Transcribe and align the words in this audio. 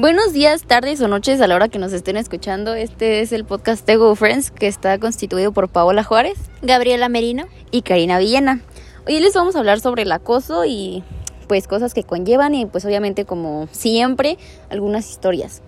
Buenos 0.00 0.32
días, 0.32 0.62
tardes 0.62 0.98
o 1.02 1.08
noches 1.08 1.42
a 1.42 1.46
la 1.46 1.54
hora 1.54 1.68
que 1.68 1.78
nos 1.78 1.92
estén 1.92 2.16
escuchando. 2.16 2.72
Este 2.72 3.20
es 3.20 3.32
el 3.32 3.44
podcast 3.44 3.84
Tego 3.84 4.14
Friends 4.16 4.50
que 4.50 4.66
está 4.66 4.98
constituido 4.98 5.52
por 5.52 5.68
Paola 5.68 6.02
Juárez, 6.02 6.38
Gabriela 6.62 7.10
Merino 7.10 7.44
y 7.70 7.82
Karina 7.82 8.18
Villena. 8.18 8.62
Hoy 9.06 9.20
les 9.20 9.34
vamos 9.34 9.56
a 9.56 9.58
hablar 9.58 9.78
sobre 9.78 10.04
el 10.04 10.12
acoso 10.12 10.64
y 10.64 11.04
pues 11.48 11.68
cosas 11.68 11.92
que 11.92 12.02
conllevan 12.02 12.54
y 12.54 12.64
pues 12.64 12.86
obviamente 12.86 13.26
como 13.26 13.68
siempre 13.72 14.38
algunas 14.70 15.10
historias. 15.10 15.60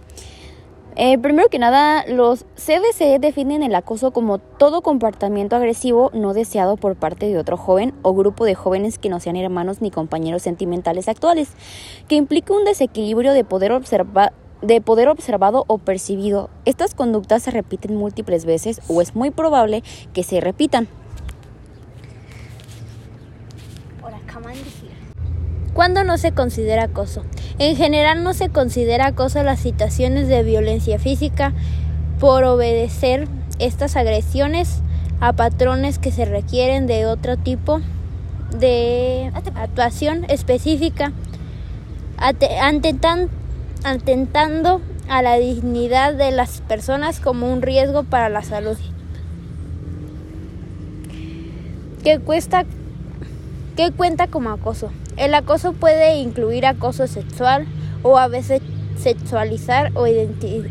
Eh, 0.95 1.17
primero 1.17 1.49
que 1.49 1.59
nada, 1.59 2.05
los 2.07 2.45
CDC 2.55 3.19
definen 3.19 3.63
el 3.63 3.75
acoso 3.75 4.11
como 4.11 4.37
todo 4.39 4.83
comportamiento 4.83 5.57
agresivo 5.57 6.11
no 6.13 6.35
deseado 6.35 6.77
por 6.77 6.97
parte 6.97 7.27
de 7.29 7.39
otro 7.39 7.57
joven 7.57 7.95
o 8.03 8.13
grupo 8.13 8.45
de 8.45 8.55
jóvenes 8.55 8.99
que 8.99 9.09
no 9.09 9.19
sean 9.19 9.37
hermanos 9.37 9.81
ni 9.81 9.91
compañeros 9.91 10.43
sentimentales 10.43 11.09
actuales, 11.09 11.49
que 12.09 12.17
implica 12.17 12.53
un 12.53 12.65
desequilibrio 12.65 13.33
de 13.33 13.43
poder, 13.43 13.81
de 14.61 14.81
poder 14.83 15.09
observado 15.09 15.65
o 15.67 15.79
percibido. 15.79 16.51
Estas 16.67 16.95
conductas 16.95 17.45
se 17.45 17.53
repiten 17.53 17.97
múltiples 17.97 18.45
veces 18.45 18.83
o 18.89 19.01
es 19.01 19.15
muy 19.15 19.31
probable 19.31 19.83
que 20.13 20.23
se 20.23 20.43
repitan. 20.43 20.89
¿Cuándo 25.75 26.05
no 26.05 26.19
se 26.19 26.33
considera 26.33 26.85
acoso? 26.85 27.25
En 27.59 27.77
general 27.77 28.23
no 28.23 28.35
se 28.35 28.51
considera 28.51 29.07
acoso 29.07 29.43
las 29.43 29.61
situaciones 29.61 30.29
de 30.29 30.43
violencia 30.43 30.99
física 30.99 31.53
por 32.21 32.45
obedecer 32.45 33.27
estas 33.59 33.97
agresiones 33.97 34.81
a 35.21 35.33
patrones 35.33 35.99
que 35.99 36.13
se 36.13 36.25
requieren 36.25 36.87
de 36.87 37.07
otro 37.07 37.37
tipo 37.37 37.81
de 38.59 39.33
actuación 39.55 40.27
específica, 40.29 41.13
atentando 42.19 43.31
a 45.09 45.23
la 45.23 45.37
dignidad 45.37 46.15
de 46.15 46.33
las 46.33 46.61
personas 46.61 47.19
como 47.19 47.51
un 47.51 47.63
riesgo 47.63 48.05
para 48.05 48.29
la 48.29 48.43
salud. 48.43 48.77
¿Qué 52.05 52.19
cuesta 52.19 52.67
¿Qué 53.77 53.91
cuenta 53.91 54.27
como 54.27 54.51
acoso? 54.51 54.91
El 55.17 55.35
acoso 55.35 55.73
puede 55.75 56.17
incluir 56.17 56.65
acoso 56.67 57.07
sexual 57.07 57.67
o 58.03 58.19
a 58.19 58.29
veces 58.29 58.63
sexualizar 58.97 59.93
o 59.95 60.07
identidad 60.07 60.69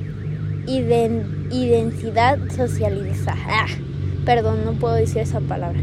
socializada. 2.55 3.37
Ah, 3.47 3.67
perdón, 4.25 4.65
no 4.65 4.73
puedo 4.73 4.95
decir 4.95 5.21
esa 5.21 5.41
palabra. 5.41 5.79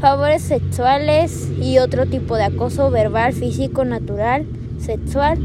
Favores 0.00 0.42
sexuales 0.42 1.48
y 1.60 1.78
otro 1.78 2.06
tipo 2.06 2.36
de 2.36 2.44
acoso 2.44 2.90
verbal, 2.90 3.32
físico, 3.32 3.84
natural, 3.84 4.46
sexual. 4.78 5.38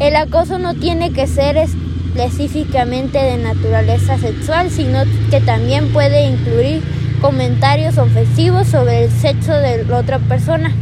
El 0.00 0.16
acoso 0.16 0.58
no 0.58 0.74
tiene 0.74 1.12
que 1.12 1.26
ser 1.26 1.56
específicamente 1.56 3.18
de 3.18 3.36
naturaleza 3.38 4.18
sexual, 4.18 4.70
sino 4.70 5.04
que 5.30 5.40
también 5.40 5.92
puede 5.92 6.26
incluir 6.26 6.82
comentarios 7.20 7.96
ofensivos 7.96 8.66
sobre 8.66 9.04
el 9.04 9.10
sexo 9.10 9.52
de 9.52 9.84
la 9.84 9.98
otra 9.98 10.18
persona. 10.18 10.74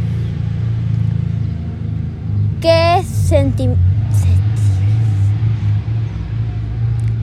¿Qué, 2.63 3.03
senti 3.03 3.67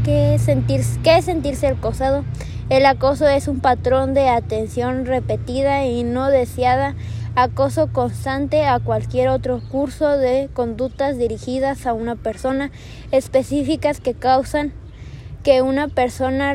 ¿Qué, 0.05 0.39
sentir 0.39 0.83
¿Qué 1.03 1.23
sentirse 1.23 1.67
acosado? 1.67 2.27
El 2.69 2.85
acoso 2.85 3.27
es 3.27 3.49
un 3.49 3.61
patrón 3.61 4.13
de 4.13 4.29
atención 4.29 5.07
repetida 5.07 5.87
y 5.87 6.05
no 6.05 6.29
deseada, 6.29 6.95
acoso 7.37 7.91
constante 7.91 8.67
a 8.67 8.81
cualquier 8.81 9.31
otro 9.31 9.63
curso 9.71 10.11
de 10.19 10.51
conductas 10.53 11.17
dirigidas 11.17 11.87
a 11.87 11.95
una 11.95 12.17
persona 12.17 12.71
específicas 13.11 13.99
que 13.99 14.13
causan 14.13 14.75
que 15.43 15.63
una 15.63 15.89
persona 15.89 16.53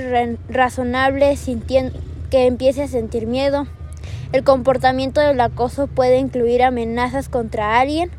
razonable 0.47 1.35
que 2.29 2.45
empiece 2.45 2.83
a 2.83 2.87
sentir 2.87 3.25
miedo. 3.25 3.65
El 4.31 4.43
comportamiento 4.43 5.21
del 5.21 5.41
acoso 5.41 5.87
puede 5.87 6.19
incluir 6.19 6.61
amenazas 6.61 7.29
contra 7.29 7.79
alguien 7.79 8.11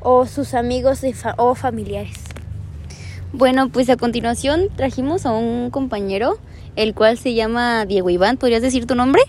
o 0.00 0.26
sus 0.26 0.54
amigos 0.54 1.02
o 1.36 1.54
familiares. 1.54 2.18
Bueno, 3.32 3.68
pues 3.68 3.88
a 3.90 3.96
continuación 3.96 4.68
trajimos 4.76 5.24
a 5.24 5.32
un 5.32 5.70
compañero, 5.70 6.38
el 6.76 6.94
cual 6.94 7.16
se 7.16 7.34
llama 7.34 7.86
Diego 7.86 8.10
Iván. 8.10 8.36
¿Podrías 8.36 8.62
decir 8.62 8.86
tu 8.86 8.94
nombre? 8.94 9.22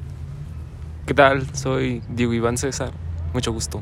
¿Qué 1.06 1.14
tal? 1.14 1.46
Soy 1.56 2.02
Diego 2.10 2.34
Iván 2.34 2.58
César. 2.58 2.92
Mucho 3.34 3.52
gusto. 3.52 3.82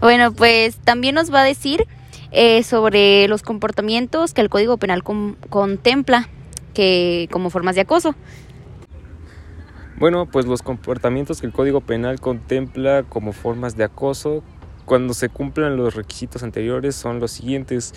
Bueno, 0.00 0.32
pues 0.32 0.76
también 0.76 1.14
nos 1.14 1.32
va 1.32 1.42
a 1.42 1.44
decir 1.44 1.86
eh, 2.32 2.62
sobre 2.62 3.26
los 3.28 3.42
comportamientos 3.42 4.34
que 4.34 4.40
el 4.40 4.48
Código 4.48 4.76
Penal 4.76 5.02
contempla 5.02 6.28
que 6.74 7.28
como 7.30 7.50
formas 7.50 7.74
de 7.74 7.82
acoso. 7.82 8.14
Bueno, 9.98 10.26
pues 10.26 10.46
los 10.46 10.62
comportamientos 10.62 11.40
que 11.40 11.46
el 11.46 11.52
Código 11.52 11.80
Penal 11.82 12.20
contempla 12.20 13.02
como 13.02 13.32
formas 13.32 13.76
de 13.76 13.84
acoso, 13.84 14.42
cuando 14.90 15.14
se 15.14 15.28
cumplan 15.28 15.76
los 15.76 15.94
requisitos 15.94 16.42
anteriores, 16.42 16.96
son 16.96 17.20
los 17.20 17.30
siguientes. 17.30 17.94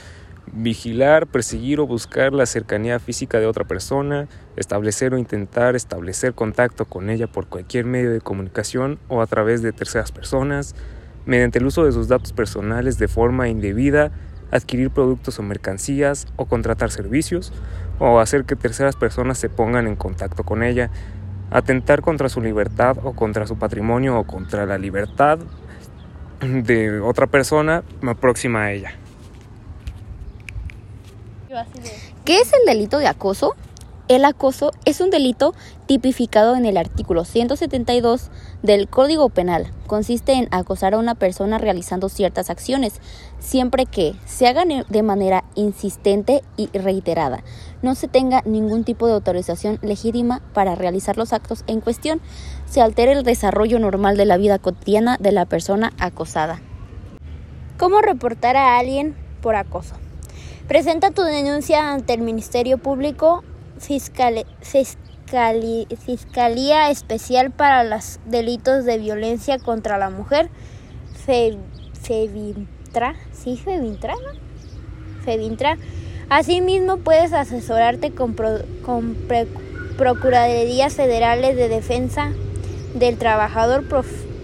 Vigilar, 0.51 1.25
perseguir 1.25 1.79
o 1.79 1.87
buscar 1.87 2.33
la 2.33 2.45
cercanía 2.45 2.99
física 2.99 3.39
de 3.39 3.47
otra 3.47 3.63
persona, 3.63 4.27
establecer 4.57 5.11
o 5.15 5.17
intentar 5.17 5.75
establecer 5.75 6.35
contacto 6.35 6.85
con 6.85 7.09
ella 7.09 7.25
por 7.25 7.47
cualquier 7.47 7.85
medio 7.85 8.11
de 8.11 8.21
comunicación 8.21 8.99
o 9.07 9.23
a 9.23 9.25
través 9.25 9.63
de 9.63 9.71
terceras 9.71 10.11
personas, 10.11 10.75
mediante 11.25 11.57
el 11.57 11.65
uso 11.65 11.83
de 11.83 11.93
sus 11.93 12.09
datos 12.09 12.31
personales 12.31 12.99
de 12.99 13.07
forma 13.07 13.49
indebida, 13.49 14.11
adquirir 14.51 14.91
productos 14.91 15.39
o 15.39 15.41
mercancías 15.41 16.27
o 16.35 16.45
contratar 16.45 16.91
servicios, 16.91 17.51
o 17.97 18.19
hacer 18.19 18.45
que 18.45 18.55
terceras 18.55 18.95
personas 18.95 19.39
se 19.39 19.49
pongan 19.49 19.87
en 19.87 19.95
contacto 19.95 20.43
con 20.43 20.61
ella, 20.61 20.91
atentar 21.49 22.03
contra 22.03 22.29
su 22.29 22.39
libertad 22.39 22.97
o 23.03 23.13
contra 23.13 23.47
su 23.47 23.57
patrimonio 23.57 24.19
o 24.19 24.27
contra 24.27 24.67
la 24.67 24.77
libertad 24.77 25.39
de 26.63 26.99
otra 27.01 27.27
persona 27.27 27.83
próxima 28.19 28.63
a 28.63 28.71
ella. 28.71 28.93
¿Qué 32.25 32.39
es 32.39 32.51
el 32.53 32.65
delito 32.65 32.97
de 32.97 33.07
acoso? 33.07 33.55
El 34.09 34.25
acoso 34.25 34.71
es 34.85 34.99
un 34.99 35.11
delito 35.11 35.53
tipificado 35.85 36.55
en 36.55 36.65
el 36.65 36.77
artículo 36.77 37.23
172 37.23 38.31
del 38.61 38.89
Código 38.89 39.29
Penal. 39.29 39.71
Consiste 39.87 40.33
en 40.33 40.47
acosar 40.51 40.93
a 40.93 40.97
una 40.97 41.15
persona 41.15 41.57
realizando 41.57 42.09
ciertas 42.09 42.49
acciones, 42.49 42.99
siempre 43.39 43.85
que 43.85 44.13
se 44.25 44.47
hagan 44.47 44.69
de 44.89 45.03
manera 45.03 45.45
insistente 45.55 46.43
y 46.57 46.67
reiterada, 46.77 47.43
no 47.83 47.93
se 47.93 48.07
tenga 48.07 48.41
ningún 48.45 48.83
tipo 48.83 49.05
de 49.05 49.13
autorización 49.13 49.77
legítima 49.83 50.41
para 50.53 50.73
realizar 50.73 51.17
los 51.17 51.33
actos 51.33 51.63
en 51.67 51.81
cuestión, 51.81 52.19
se 52.65 52.81
altere 52.81 53.11
el 53.11 53.23
desarrollo 53.23 53.77
normal 53.77 54.17
de 54.17 54.25
la 54.25 54.37
vida 54.37 54.57
cotidiana 54.57 55.17
de 55.19 55.31
la 55.31 55.45
persona 55.45 55.93
acosada. 55.99 56.61
¿Cómo 57.77 58.01
reportar 58.01 58.57
a 58.57 58.79
alguien 58.79 59.15
por 59.41 59.55
acoso? 59.55 59.95
Presenta 60.67 61.11
tu 61.11 61.21
denuncia 61.21 61.93
ante 61.93 62.13
el 62.13 62.21
Ministerio 62.21 62.77
Público 62.77 63.43
Fiscal, 63.77 64.45
Fiscalía 64.61 66.89
Especial 66.89 67.51
para 67.51 67.83
los 67.83 68.19
Delitos 68.25 68.85
de 68.85 68.97
Violencia 68.97 69.59
contra 69.59 69.97
la 69.97 70.09
Mujer, 70.09 70.49
FEVINTRA, 72.01 73.15
¿sí 73.33 73.57
FEVINTRA? 73.57 74.15
FEVINTRA. 75.25 75.77
Asimismo, 76.33 76.97
puedes 76.97 77.31
asesorarte 77.31 78.09
con, 78.09 78.35
con 78.83 79.15
Procuradurías 79.99 80.95
Federales 80.95 81.55
de 81.55 81.69
Defensa 81.69 82.31
del 82.95 83.19
Trabajador 83.19 83.83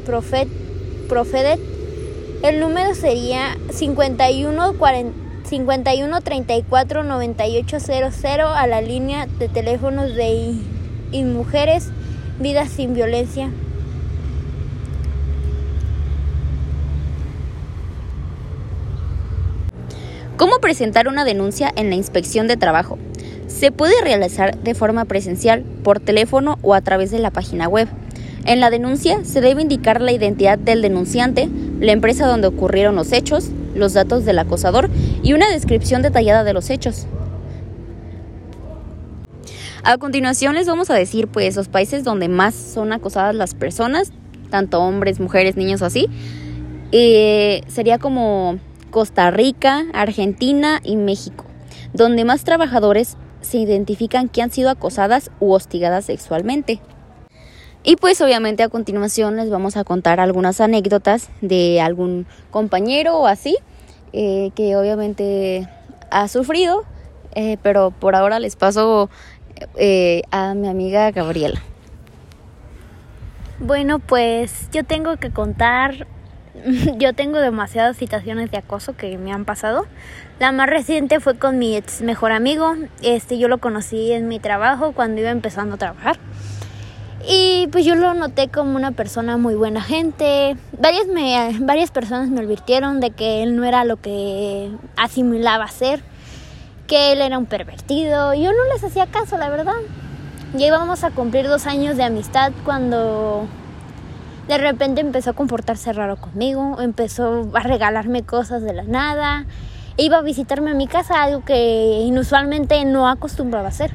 Profet, 0.06 0.48
Profedet. 1.08 1.60
El 2.44 2.60
número 2.60 2.94
sería 2.94 3.58
51 3.72 4.76
51 5.46 6.22
34 6.22 7.04
98 7.04 7.78
00 7.80 8.48
a 8.50 8.68
la 8.68 8.82
línea 8.82 9.26
de 9.26 9.50
teléfonos 9.50 10.14
de 10.14 10.60
Mujeres 11.34 11.90
Vidas 12.40 12.70
sin 12.70 12.94
Violencia. 12.94 13.50
¿Cómo 20.40 20.60
presentar 20.62 21.10
una 21.10 21.26
denuncia 21.26 21.70
en 21.76 21.90
la 21.90 21.98
inspección 21.98 22.48
de 22.48 22.56
trabajo? 22.56 22.98
Se 23.48 23.74
puede 23.74 24.02
realizar 24.02 24.58
de 24.58 24.74
forma 24.74 25.04
presencial, 25.04 25.66
por 25.84 26.00
teléfono 26.00 26.58
o 26.62 26.74
a 26.74 26.80
través 26.80 27.12
de 27.12 27.20
la 27.20 27.30
página 27.30 27.68
web. 27.68 27.90
En 28.46 28.62
la 28.62 28.70
denuncia 28.70 29.26
se 29.26 29.42
debe 29.42 29.64
indicar 29.64 30.00
la 30.00 30.14
identidad 30.14 30.58
del 30.58 30.82
denunciante, 30.82 31.50
la 31.82 31.92
empresa 31.92 32.26
donde 32.26 32.48
ocurrieron 32.48 32.96
los 32.96 33.12
hechos, 33.12 33.50
los 33.76 33.92
datos 33.92 34.24
del 34.24 34.40
acosador 34.40 34.90
y 35.22 35.34
una 35.34 35.50
descripción 35.50 36.04
detallada 36.04 36.46
de 36.46 36.54
los 36.54 36.70
hechos. 36.70 37.06
A 39.84 39.98
continuación 39.98 40.56
les 40.56 40.68
vamos 40.68 40.90
a 40.90 40.96
decir 40.96 41.28
pues 41.28 41.58
los 41.58 41.68
países 41.68 42.06
donde 42.06 42.30
más 42.30 42.56
son 42.56 42.94
acosadas 42.94 43.36
las 43.36 43.56
personas, 43.56 44.14
tanto 44.50 44.80
hombres, 44.80 45.20
mujeres, 45.20 45.58
niños 45.58 45.82
así. 45.82 46.08
Eh, 46.94 47.62
sería 47.68 48.00
como 48.00 48.58
Costa 48.90 49.32
Rica, 49.32 49.86
Argentina 49.94 50.80
y 50.84 50.96
México, 50.96 51.46
donde 51.94 52.26
más 52.26 52.44
trabajadores 52.44 53.18
se 53.42 53.58
identifican 53.58 54.30
que 54.30 54.42
han 54.42 54.52
sido 54.52 54.70
acosadas 54.70 55.32
u 55.40 55.52
hostigadas 55.52 56.06
sexualmente. 56.06 56.80
Y 57.84 57.96
pues 57.96 58.20
obviamente 58.22 58.64
a 58.64 58.70
continuación 58.70 59.38
les 59.38 59.50
vamos 59.50 59.78
a 59.78 59.84
contar 59.84 60.20
algunas 60.20 60.60
anécdotas 60.60 61.30
de 61.42 61.80
algún 61.80 62.28
compañero 62.52 63.18
o 63.18 63.28
así, 63.28 63.58
eh, 64.12 64.52
que 64.56 64.76
obviamente 64.76 65.68
ha 66.12 66.28
sufrido, 66.28 66.84
eh, 67.36 67.58
pero 67.64 67.92
por 67.92 68.16
ahora 68.16 68.40
les 68.40 68.56
paso 68.56 69.10
eh, 69.76 70.24
a 70.32 70.54
mi 70.56 70.68
amiga 70.68 71.12
Gabriela. 71.12 71.62
Bueno, 73.60 74.00
pues 74.00 74.70
yo 74.72 74.84
tengo 74.84 75.18
que 75.18 75.32
contar, 75.32 76.08
yo 76.98 77.14
tengo 77.14 77.40
demasiadas 77.40 77.98
situaciones 77.98 78.52
de 78.52 78.58
acoso 78.58 78.96
que 78.96 79.18
me 79.18 79.32
han 79.32 79.46
pasado. 79.46 79.86
La 80.40 80.52
más 80.52 80.70
reciente 80.70 81.20
fue 81.20 81.38
con 81.38 81.60
mi 81.60 81.76
ex 81.76 82.02
mejor 82.02 82.32
amigo. 82.32 82.76
Este 83.02 83.38
yo 83.38 83.48
lo 83.48 83.58
conocí 83.58 84.12
en 84.12 84.28
mi 84.28 84.40
trabajo 84.40 84.94
cuando 84.94 85.22
iba 85.22 85.30
empezando 85.30 85.76
a 85.76 85.78
trabajar. 85.78 86.18
Y 87.28 87.68
pues 87.72 87.86
yo 87.86 87.96
lo 87.96 88.14
noté 88.14 88.48
como 88.48 88.76
una 88.76 88.92
persona 88.92 89.38
muy 89.38 89.56
buena 89.56 89.82
gente. 89.82 90.56
Varias, 90.80 91.08
me, 91.08 91.58
varias 91.60 91.92
personas 91.92 92.30
me 92.30 92.40
advirtieron 92.40 93.00
de 93.00 93.12
que 93.12 93.44
él 93.44 93.56
no 93.56 93.66
era 93.66 93.84
lo 93.84 93.98
que 93.98 94.72
asimilaba 94.96 95.68
ser, 95.68 96.02
que 96.88 97.12
él 97.12 97.22
era 97.22 97.38
un 97.38 97.46
pervertido. 97.46 98.34
Yo 98.34 98.52
no 98.52 98.74
les 98.74 98.84
hacía 98.84 99.08
caso, 99.08 99.38
la 99.38 99.50
verdad. 99.50 99.76
Ya 100.56 100.68
íbamos 100.68 101.04
a 101.04 101.12
cumplir 101.12 101.48
dos 101.48 101.68
años 101.68 101.98
de 101.98 102.04
amistad 102.04 102.52
cuando 102.64 103.48
de 104.50 104.58
repente 104.58 105.00
empezó 105.00 105.30
a 105.30 105.34
comportarse 105.34 105.94
raro 105.94 106.18
conmigo, 106.18 106.82
empezó 106.82 107.52
a 107.54 107.60
regalarme 107.60 108.24
cosas 108.24 108.64
de 108.64 108.74
la 108.74 108.82
nada, 108.82 109.46
iba 109.96 110.18
a 110.18 110.22
visitarme 110.22 110.72
a 110.72 110.74
mi 110.74 110.88
casa, 110.88 111.22
algo 111.22 111.46
que 111.46 112.02
inusualmente 112.02 112.84
no 112.84 113.08
acostumbraba 113.08 113.68
a 113.68 113.70
hacer. 113.70 113.92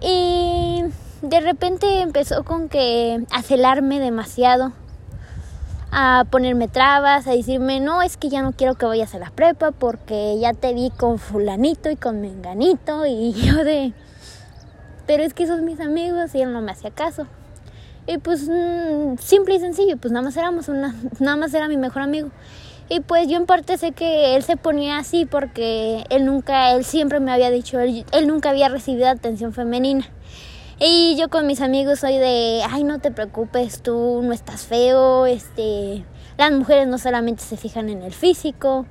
Y 0.00 0.84
de 1.22 1.40
repente 1.40 2.00
empezó 2.00 2.44
con 2.44 2.68
que 2.68 3.24
a 3.32 3.42
celarme 3.42 3.98
demasiado, 3.98 4.70
a 5.90 6.26
ponerme 6.30 6.68
trabas, 6.68 7.26
a 7.26 7.32
decirme, 7.32 7.80
no, 7.80 8.02
es 8.02 8.16
que 8.16 8.28
ya 8.28 8.42
no 8.42 8.52
quiero 8.52 8.76
que 8.76 8.86
vayas 8.86 9.16
a 9.16 9.18
la 9.18 9.30
prepa 9.30 9.72
porque 9.72 10.38
ya 10.40 10.52
te 10.54 10.72
vi 10.74 10.90
con 10.96 11.18
fulanito 11.18 11.90
y 11.90 11.96
con 11.96 12.20
menganito 12.20 13.04
y 13.04 13.32
yo 13.34 13.64
de 13.64 13.92
pero 15.08 15.24
es 15.24 15.34
que 15.34 15.48
son 15.48 15.64
mis 15.64 15.80
amigos 15.80 16.36
y 16.36 16.40
él 16.40 16.52
no 16.52 16.60
me 16.60 16.70
hacía 16.70 16.92
caso. 16.92 17.26
Y 18.06 18.18
pues 18.18 18.48
mm, 18.48 19.18
simple 19.18 19.54
y 19.54 19.60
sencillo, 19.60 19.96
pues 19.96 20.12
nada 20.12 20.24
más 20.24 20.36
éramos 20.36 20.68
una, 20.68 20.94
nada 21.18 21.36
más 21.36 21.54
era 21.54 21.68
mi 21.68 21.76
mejor 21.76 22.02
amigo. 22.02 22.30
Y 22.88 23.00
pues 23.00 23.28
yo 23.28 23.36
en 23.36 23.46
parte 23.46 23.78
sé 23.78 23.92
que 23.92 24.34
él 24.34 24.42
se 24.42 24.56
ponía 24.56 24.98
así 24.98 25.24
porque 25.24 26.04
él 26.10 26.24
nunca, 26.24 26.72
él 26.72 26.84
siempre 26.84 27.20
me 27.20 27.30
había 27.30 27.50
dicho, 27.50 27.78
él, 27.78 28.04
él 28.10 28.26
nunca 28.26 28.50
había 28.50 28.68
recibido 28.68 29.08
atención 29.08 29.52
femenina. 29.52 30.08
Y 30.80 31.14
yo 31.16 31.28
con 31.28 31.46
mis 31.46 31.60
amigos 31.60 32.00
soy 32.00 32.16
de, 32.16 32.62
ay, 32.68 32.84
no 32.84 33.00
te 33.00 33.10
preocupes, 33.10 33.82
tú 33.82 34.22
no 34.24 34.32
estás 34.32 34.62
feo, 34.62 35.26
este, 35.26 36.04
las 36.38 36.52
mujeres 36.52 36.88
no 36.88 36.96
solamente 36.96 37.44
se 37.44 37.58
fijan 37.58 37.90
en 37.90 38.02
el 38.02 38.14
físico, 38.14 38.86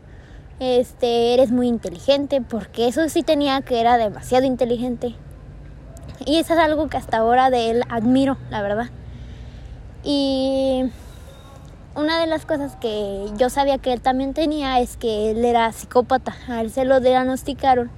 este, 0.60 1.34
eres 1.34 1.52
muy 1.52 1.68
inteligente, 1.68 2.42
porque 2.42 2.88
eso 2.88 3.10
sí 3.10 3.24
tenía 3.24 3.62
que 3.62 3.82
era 3.82 3.98
demasiado 3.98 4.46
inteligente. 4.46 5.16
Y 6.26 6.38
eso 6.38 6.54
es 6.54 6.60
algo 6.60 6.90
que 6.90 6.98
hasta 6.98 7.18
ahora 7.18 7.50
de 7.50 7.72
él 7.72 7.84
admiro, 7.90 8.38
la 8.50 8.62
verdad. 8.62 8.90
Y 10.04 10.84
una 11.96 12.20
de 12.20 12.28
las 12.28 12.46
cosas 12.46 12.76
que 12.78 13.26
yo 13.38 13.50
sabía 13.50 13.78
que 13.78 13.94
él 13.94 14.02
también 14.02 14.34
tenía 14.34 14.80
es 14.80 14.98
que 14.98 15.32
él 15.32 15.44
era 15.44 15.72
psicópata. 15.72 16.36
A 16.48 16.62
él 16.62 16.72
se 16.72 16.86
lo 16.86 17.00
diagnosticaron. 17.00 17.90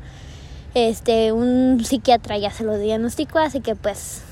Este, 0.74 1.32
un 1.32 1.84
psiquiatra 1.84 2.38
ya 2.38 2.50
se 2.50 2.64
lo 2.64 2.78
diagnosticó, 2.78 3.40
así 3.40 3.60
que 3.60 3.76
pues 3.76 4.24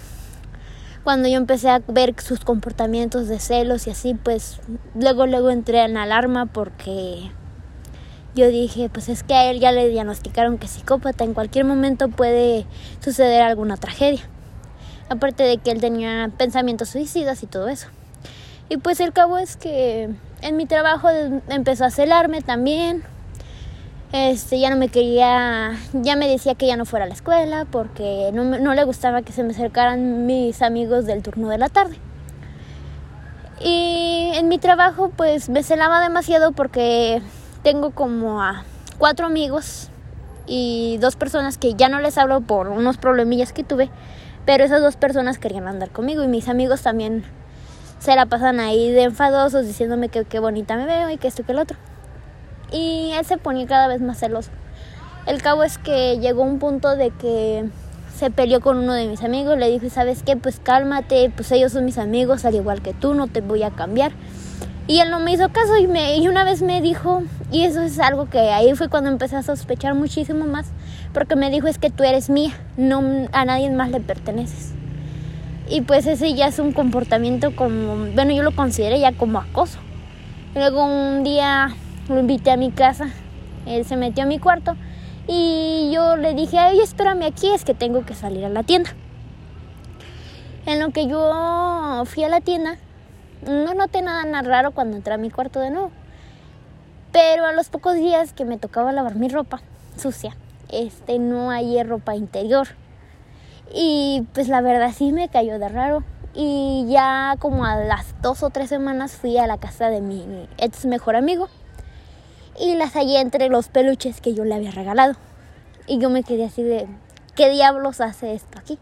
cuando 1.03 1.27
yo 1.27 1.35
empecé 1.35 1.69
a 1.69 1.81
ver 1.87 2.15
sus 2.21 2.39
comportamientos 2.39 3.27
de 3.27 3.39
celos 3.39 3.87
y 3.87 3.89
así, 3.89 4.13
pues 4.13 4.59
luego 4.95 5.25
luego 5.25 5.49
entré 5.49 5.83
en 5.83 5.97
alarma 5.97 6.45
porque 6.45 7.31
yo 8.35 8.47
dije, 8.47 8.89
pues 8.89 9.09
es 9.09 9.23
que 9.23 9.33
a 9.33 9.49
él 9.49 9.59
ya 9.59 9.71
le 9.71 9.89
diagnosticaron 9.89 10.57
que 10.57 10.65
es 10.65 10.71
psicópata, 10.71 11.23
en 11.23 11.33
cualquier 11.33 11.65
momento 11.65 12.09
puede 12.09 12.65
suceder 13.03 13.41
alguna 13.41 13.77
tragedia. 13.77 14.21
Aparte 15.09 15.43
de 15.43 15.57
que 15.57 15.71
él 15.71 15.81
tenía 15.81 16.29
pensamientos 16.37 16.89
suicidas 16.89 17.41
y 17.41 17.47
todo 17.47 17.67
eso. 17.67 17.87
Y 18.69 18.77
pues 18.77 18.99
el 18.99 19.11
cabo 19.13 19.39
es 19.39 19.57
que 19.57 20.09
en 20.41 20.57
mi 20.57 20.67
trabajo 20.67 21.09
empezó 21.49 21.85
a 21.85 21.89
celarme 21.89 22.41
también. 22.41 23.03
Este, 24.11 24.59
ya 24.59 24.69
no 24.69 24.75
me 24.75 24.89
quería, 24.89 25.71
ya 25.93 26.15
me 26.15 26.27
decía 26.27 26.55
que 26.55 26.67
ya 26.67 26.77
no 26.77 26.85
fuera 26.85 27.05
a 27.05 27.07
la 27.07 27.13
escuela 27.13 27.65
porque 27.65 28.31
no, 28.33 28.43
no 28.43 28.73
le 28.73 28.83
gustaba 28.83 29.21
que 29.21 29.33
se 29.33 29.43
me 29.43 29.51
acercaran 29.53 30.25
mis 30.25 30.61
amigos 30.61 31.05
del 31.05 31.23
turno 31.23 31.49
de 31.49 31.57
la 31.57 31.69
tarde. 31.69 31.97
Y 33.59 34.31
en 34.35 34.47
mi 34.47 34.59
trabajo 34.59 35.11
pues 35.15 35.49
me 35.49 35.63
celaba 35.63 36.01
demasiado 36.01 36.51
porque 36.51 37.21
tengo 37.63 37.91
como 37.91 38.41
a 38.41 38.63
cuatro 38.97 39.25
amigos 39.25 39.89
y 40.47 40.97
dos 40.99 41.15
personas 41.15 41.57
que 41.57 41.73
ya 41.75 41.89
no 41.89 41.99
les 41.99 42.17
hablo 42.17 42.41
por 42.41 42.67
unos 42.69 42.97
problemillas 42.97 43.53
que 43.53 43.63
tuve, 43.63 43.89
pero 44.45 44.63
esas 44.63 44.81
dos 44.81 44.95
personas 44.95 45.37
querían 45.37 45.67
andar 45.67 45.89
conmigo 45.89 46.23
y 46.23 46.27
mis 46.27 46.49
amigos 46.49 46.81
también 46.81 47.23
se 47.99 48.15
la 48.15 48.25
pasan 48.25 48.59
ahí 48.59 48.91
de 48.91 49.03
enfadosos 49.03 49.65
diciéndome 49.65 50.09
que 50.09 50.23
qué 50.25 50.39
bonita 50.39 50.75
me 50.75 50.85
veo 50.85 51.09
y 51.09 51.17
que 51.17 51.27
esto 51.27 51.43
que 51.43 51.51
el 51.51 51.59
otro. 51.59 51.77
Y 52.71 53.11
él 53.17 53.25
se 53.25 53.37
ponía 53.37 53.67
cada 53.67 53.87
vez 53.87 54.01
más 54.01 54.19
celoso. 54.19 54.51
El 55.25 55.41
cabo 55.41 55.63
es 55.63 55.77
que 55.77 56.17
llegó 56.19 56.43
un 56.43 56.59
punto 56.59 56.95
de 56.95 57.11
que 57.11 57.69
se 58.15 58.31
peleó 58.31 58.61
con 58.61 58.77
uno 58.77 58.93
de 58.93 59.07
mis 59.07 59.23
amigos, 59.23 59.57
le 59.57 59.69
dije, 59.69 59.89
¿sabes 59.89 60.23
qué? 60.23 60.35
Pues 60.35 60.59
cálmate, 60.61 61.31
pues 61.35 61.51
ellos 61.51 61.71
son 61.71 61.85
mis 61.85 61.97
amigos, 61.97 62.45
al 62.45 62.55
igual 62.55 62.81
que 62.81 62.93
tú, 62.93 63.13
no 63.13 63.27
te 63.27 63.41
voy 63.41 63.63
a 63.63 63.71
cambiar. 63.71 64.11
Y 64.89 65.01
él 65.01 65.11
no 65.11 65.19
me 65.19 65.31
hizo 65.31 65.49
caso 65.49 65.77
y, 65.77 65.85
me, 65.85 66.17
y 66.17 66.27
una 66.27 66.43
vez 66.43 66.63
me 66.63 66.81
dijo, 66.81 67.21
y 67.51 67.63
eso 67.63 67.83
es 67.83 67.99
algo 67.99 68.27
que 68.27 68.39
ahí 68.39 68.73
fue 68.73 68.89
cuando 68.89 69.11
empecé 69.11 69.35
a 69.35 69.43
sospechar 69.43 69.93
muchísimo 69.93 70.47
más, 70.47 70.71
porque 71.13 71.35
me 71.35 71.51
dijo 71.51 71.67
es 71.67 71.77
que 71.77 71.91
tú 71.91 72.03
eres 72.03 72.31
mía, 72.31 72.53
no 72.75 73.27
a 73.31 73.45
nadie 73.45 73.69
más 73.69 73.91
le 73.91 73.99
perteneces. 73.99 74.73
Y 75.69 75.81
pues 75.81 76.07
ese 76.07 76.33
ya 76.33 76.47
es 76.47 76.57
un 76.57 76.71
comportamiento 76.71 77.55
como, 77.55 77.97
bueno, 78.15 78.33
yo 78.33 78.41
lo 78.41 78.55
consideré 78.55 78.99
ya 78.99 79.11
como 79.11 79.37
acoso. 79.37 79.77
Luego 80.55 80.83
un 80.83 81.23
día 81.23 81.69
lo 82.07 82.21
invité 82.21 82.49
a 82.49 82.57
mi 82.57 82.71
casa, 82.71 83.09
él 83.67 83.85
se 83.85 83.95
metió 83.95 84.23
a 84.23 84.25
mi 84.25 84.39
cuarto 84.39 84.75
y 85.27 85.91
yo 85.93 86.17
le 86.17 86.33
dije, 86.33 86.57
ay, 86.57 86.79
espérame 86.79 87.27
aquí, 87.27 87.51
es 87.51 87.63
que 87.63 87.75
tengo 87.75 88.07
que 88.07 88.15
salir 88.15 88.43
a 88.43 88.49
la 88.49 88.63
tienda. 88.63 88.89
En 90.65 90.79
lo 90.79 90.89
que 90.89 91.05
yo 91.05 92.03
fui 92.05 92.23
a 92.23 92.29
la 92.29 92.41
tienda, 92.41 92.79
no 93.45 93.73
noté 93.73 94.01
nada 94.01 94.41
raro 94.41 94.71
cuando 94.71 94.97
entré 94.97 95.13
a 95.13 95.17
mi 95.17 95.29
cuarto 95.29 95.59
de 95.59 95.71
nuevo. 95.71 95.91
Pero 97.11 97.45
a 97.45 97.53
los 97.53 97.69
pocos 97.69 97.95
días 97.95 98.33
que 98.33 98.45
me 98.45 98.57
tocaba 98.57 98.91
lavar 98.91 99.15
mi 99.15 99.29
ropa 99.29 99.61
sucia, 99.97 100.35
este 100.69 101.19
no 101.19 101.49
hay 101.49 101.81
ropa 101.83 102.15
interior. 102.15 102.67
Y 103.73 104.25
pues 104.33 104.47
la 104.47 104.61
verdad 104.61 104.91
sí 104.95 105.11
me 105.11 105.29
cayó 105.29 105.59
de 105.59 105.69
raro. 105.69 106.03
Y 106.33 106.85
ya 106.89 107.35
como 107.39 107.65
a 107.65 107.77
las 107.77 108.15
dos 108.21 108.43
o 108.43 108.49
tres 108.49 108.69
semanas 108.69 109.13
fui 109.13 109.37
a 109.37 109.47
la 109.47 109.57
casa 109.57 109.89
de 109.89 110.01
mi 110.01 110.47
ex 110.57 110.85
mejor 110.85 111.15
amigo. 111.15 111.49
Y 112.59 112.75
las 112.75 112.93
hallé 112.93 113.21
entre 113.21 113.49
los 113.49 113.69
peluches 113.69 114.21
que 114.21 114.33
yo 114.33 114.43
le 114.43 114.55
había 114.55 114.71
regalado. 114.71 115.15
Y 115.87 115.97
yo 115.97 116.09
me 116.09 116.23
quedé 116.23 116.45
así 116.45 116.61
de, 116.61 116.87
¿qué 117.35 117.49
diablos 117.49 118.01
hace 118.01 118.33
esto 118.33 118.59
aquí? 118.59 118.77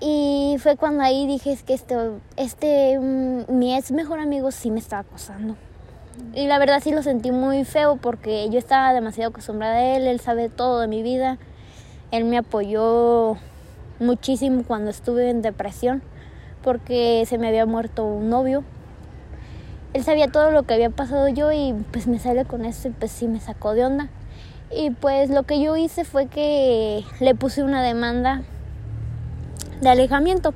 Y 0.00 0.56
fue 0.60 0.76
cuando 0.76 1.02
ahí 1.02 1.26
dije 1.26 1.50
es 1.50 1.62
que 1.62 1.74
este, 1.74 1.96
este, 2.36 2.98
mi 3.00 3.76
ex 3.76 3.90
mejor 3.90 4.20
amigo 4.20 4.52
sí 4.52 4.70
me 4.70 4.78
estaba 4.78 5.02
acosando. 5.02 5.56
Y 6.34 6.46
la 6.46 6.58
verdad 6.58 6.80
sí 6.82 6.92
lo 6.92 7.02
sentí 7.02 7.32
muy 7.32 7.64
feo 7.64 7.96
porque 7.96 8.48
yo 8.50 8.58
estaba 8.58 8.92
demasiado 8.92 9.30
acostumbrada 9.30 9.76
a 9.76 9.96
él, 9.96 10.06
él 10.06 10.20
sabe 10.20 10.48
todo 10.48 10.80
de 10.80 10.88
mi 10.88 11.02
vida. 11.02 11.38
Él 12.12 12.24
me 12.24 12.38
apoyó 12.38 13.36
muchísimo 13.98 14.62
cuando 14.66 14.90
estuve 14.90 15.30
en 15.30 15.42
depresión 15.42 16.02
porque 16.62 17.24
se 17.26 17.38
me 17.38 17.48
había 17.48 17.66
muerto 17.66 18.04
un 18.04 18.30
novio. 18.30 18.62
Él 19.94 20.04
sabía 20.04 20.28
todo 20.28 20.50
lo 20.50 20.62
que 20.62 20.74
había 20.74 20.90
pasado 20.90 21.28
yo 21.28 21.50
y 21.50 21.74
pues 21.92 22.06
me 22.06 22.18
sale 22.18 22.44
con 22.44 22.64
eso 22.64 22.88
y 22.88 22.90
pues 22.92 23.10
sí 23.10 23.26
me 23.26 23.40
sacó 23.40 23.74
de 23.74 23.84
onda. 23.84 24.08
Y 24.70 24.90
pues 24.90 25.30
lo 25.30 25.42
que 25.44 25.60
yo 25.60 25.76
hice 25.76 26.04
fue 26.04 26.26
que 26.26 27.04
le 27.20 27.34
puse 27.34 27.64
una 27.64 27.82
demanda 27.82 28.42
de 29.80 29.88
alejamiento. 29.88 30.54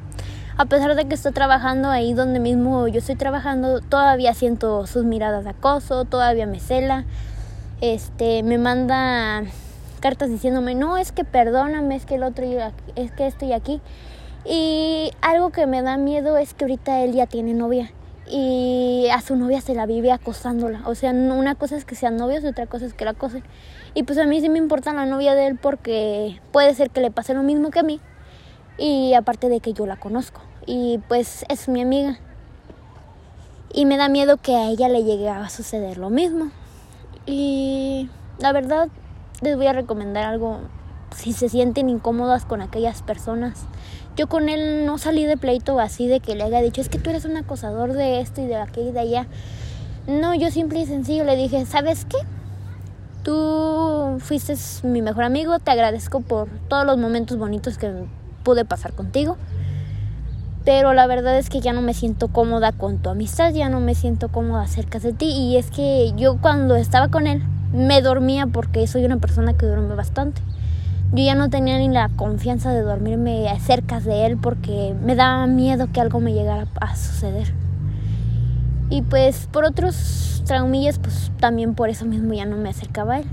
A 0.57 0.67
pesar 0.67 0.95
de 0.95 1.07
que 1.07 1.15
estoy 1.15 1.33
trabajando 1.33 1.89
ahí 1.89 2.13
donde 2.13 2.39
mismo 2.39 2.87
yo 2.89 2.99
estoy 2.99 3.17
trabajando, 3.17 3.81
todavía 3.81 4.35
siento 4.35 4.87
sus 4.87 5.05
miradas 5.05 5.45
de 5.45 5.51
acoso, 5.51 6.05
todavía 6.05 6.47
me 6.47 6.61
cela. 6.61 7.05
Este, 7.81 8.43
me 8.43 8.59
manda 8.59 9.43
cartas 10.01 10.29
diciéndome, 10.29 10.75
"No, 10.75 10.99
es 10.99 11.11
que 11.11 11.25
perdóname, 11.25 11.97
es 11.97 12.07
que 12.07 12.17
el 12.17 12.23
otro 12.23 12.45
es 12.97 13.13
que 13.13 13.27
estoy 13.27 13.53
aquí." 13.53 13.81
Y 14.45 15.11
algo 15.21 15.51
que 15.51 15.67
me 15.67 15.83
da 15.83 15.97
miedo 15.97 16.37
es 16.37 16.53
que 16.53 16.65
ahorita 16.65 17.01
él 17.01 17.13
ya 17.13 17.27
tiene 17.27 17.55
novia 17.55 17.91
y 18.29 19.09
a 19.13 19.21
su 19.21 19.37
novia 19.37 19.61
se 19.61 19.75
la 19.75 19.87
vive 19.87 20.13
acosándola. 20.13 20.83
O 20.87 20.95
sea, 20.95 21.13
una 21.13 21.55
cosa 21.55 21.77
es 21.77 21.85
que 21.85 21.95
sean 21.95 22.17
novios 22.17 22.45
y 22.45 22.49
otra 22.49 22.67
cosa 22.67 22.87
es 22.87 22.95
que 22.95 23.05
la 23.05 23.13
acosen. 23.13 23.43
Y 23.95 24.03
pues 24.05 24.19
a 24.19 24.27
mí 24.27 24.41
sí 24.41 24.49
me 24.49 24.59
importa 24.59 24.93
la 24.93 25.07
novia 25.07 25.35
de 25.35 25.47
él 25.47 25.59
porque 25.61 26.41
puede 26.51 26.75
ser 26.75 26.91
que 26.91 27.01
le 27.01 27.11
pase 27.11 27.35
lo 27.35 27.43
mismo 27.43 27.71
que 27.71 27.81
a 27.81 27.83
mí. 27.83 28.01
Y 28.79 29.15
aparte 29.15 29.49
de 29.49 29.61
que 29.61 29.73
yo 29.73 29.87
la 29.87 29.97
conozco. 29.97 30.41
Y 30.67 30.99
pues 31.09 31.45
es 31.49 31.69
mi 31.69 31.83
amiga. 31.83 32.19
Y 33.73 33.87
me 33.87 33.97
da 33.97 34.09
miedo 34.09 34.37
que 34.37 34.55
a 34.57 34.69
ella 34.69 34.89
le 34.89 35.05
llegue 35.05 35.29
a 35.29 35.49
suceder 35.49 35.99
lo 35.99 36.11
mismo. 36.11 36.51
Y 37.27 38.11
la 38.39 38.53
verdad 38.53 38.89
les 39.41 39.57
voy 39.57 39.67
a 39.67 39.73
recomendar 39.73 40.25
algo 40.25 40.61
si 41.15 41.33
se 41.33 41.49
sienten 41.49 41.89
incómodas 41.89 42.45
con 42.45 42.61
aquellas 42.61 43.03
personas. 43.03 43.65
Yo 44.17 44.29
con 44.29 44.49
él 44.49 44.87
no 44.87 44.99
salí 44.99 45.25
de 45.25 45.37
pleito 45.37 45.79
así 45.81 46.07
de 46.07 46.21
que 46.21 46.35
le 46.35 46.45
haya 46.45 46.61
dicho, 46.61 46.81
es 46.81 46.89
que 46.89 46.99
tú 46.99 47.11
eres 47.11 47.25
un 47.25 47.37
acosador 47.37 47.93
de 47.93 48.21
esto 48.21 48.41
y 48.41 48.47
de 48.47 48.57
aquello 48.57 48.91
y 48.91 48.93
de 48.93 49.01
allá. 49.01 49.27
No, 50.07 50.35
yo 50.35 50.51
simple 50.51 50.81
y 50.81 50.87
sencillo 50.87 51.25
le 51.25 51.37
dije, 51.37 51.65
¿sabes 51.65 52.05
qué? 52.05 52.19
Tú 53.23 54.19
fuiste 54.19 54.55
mi 54.83 55.01
mejor 55.01 55.25
amigo, 55.25 55.59
te 55.61 55.71
agradezco 55.71 56.21
por 56.21 56.49
todos 56.69 56.85
los 56.85 56.99
momentos 56.99 57.39
bonitos 57.39 57.79
que 57.79 57.93
pude 58.43 58.65
pasar 58.65 58.93
contigo. 58.93 59.37
Pero 60.65 60.93
la 60.93 61.07
verdad 61.07 61.39
es 61.39 61.51
que 61.51 61.61
ya 61.61 61.73
no 61.73 61.83
me 61.83 61.93
siento 61.93 62.29
cómoda 62.29 62.71
con 62.73 62.99
tu 62.99 63.11
amistad, 63.11 63.53
ya 63.53 63.69
no 63.69 63.81
me 63.81 63.95
siento 63.95 64.29
cómoda 64.29 64.67
cerca 64.69 65.01
de 65.01 65.13
ti. 65.13 65.27
Y 65.27 65.57
es 65.57 65.71
que 65.71 66.13
yo 66.17 66.39
cuando 66.41 66.77
estaba 66.77 67.09
con 67.09 67.27
él 67.27 67.43
me 67.73 68.01
dormía 68.01 68.47
porque 68.47 68.87
soy 68.87 69.05
una 69.05 69.17
persona 69.17 69.55
que 69.55 69.67
duerme 69.67 69.95
bastante. 69.95 70.41
Yo 71.13 71.25
ya 71.25 71.35
no 71.35 71.51
tenía 71.51 71.79
ni 71.79 71.89
la 71.89 72.09
confianza 72.11 72.73
de 72.73 72.83
dormirme 72.83 73.47
cerca 73.61 74.01
de 74.01 74.27
él 74.27 74.39
porque 74.39 74.95
me 75.05 75.15
daba 75.15 75.47
miedo 75.47 75.89
que 75.93 76.01
algo 76.01 76.21
me 76.21 76.33
llegara 76.33 76.67
a 76.81 76.97
suceder. 76.97 77.53
Y 78.89 79.03
pues 79.03 79.49
por 79.51 79.65
otros 79.65 80.43
traumillas, 80.47 80.99
pues 80.99 81.31
también 81.41 81.75
por 81.75 81.89
eso 81.89 82.05
mismo 82.05 82.35
ya 82.35 82.45
no 82.45 82.57
me 82.57 82.69
acercaba 82.69 83.15
a 83.15 83.19
él. 83.21 83.27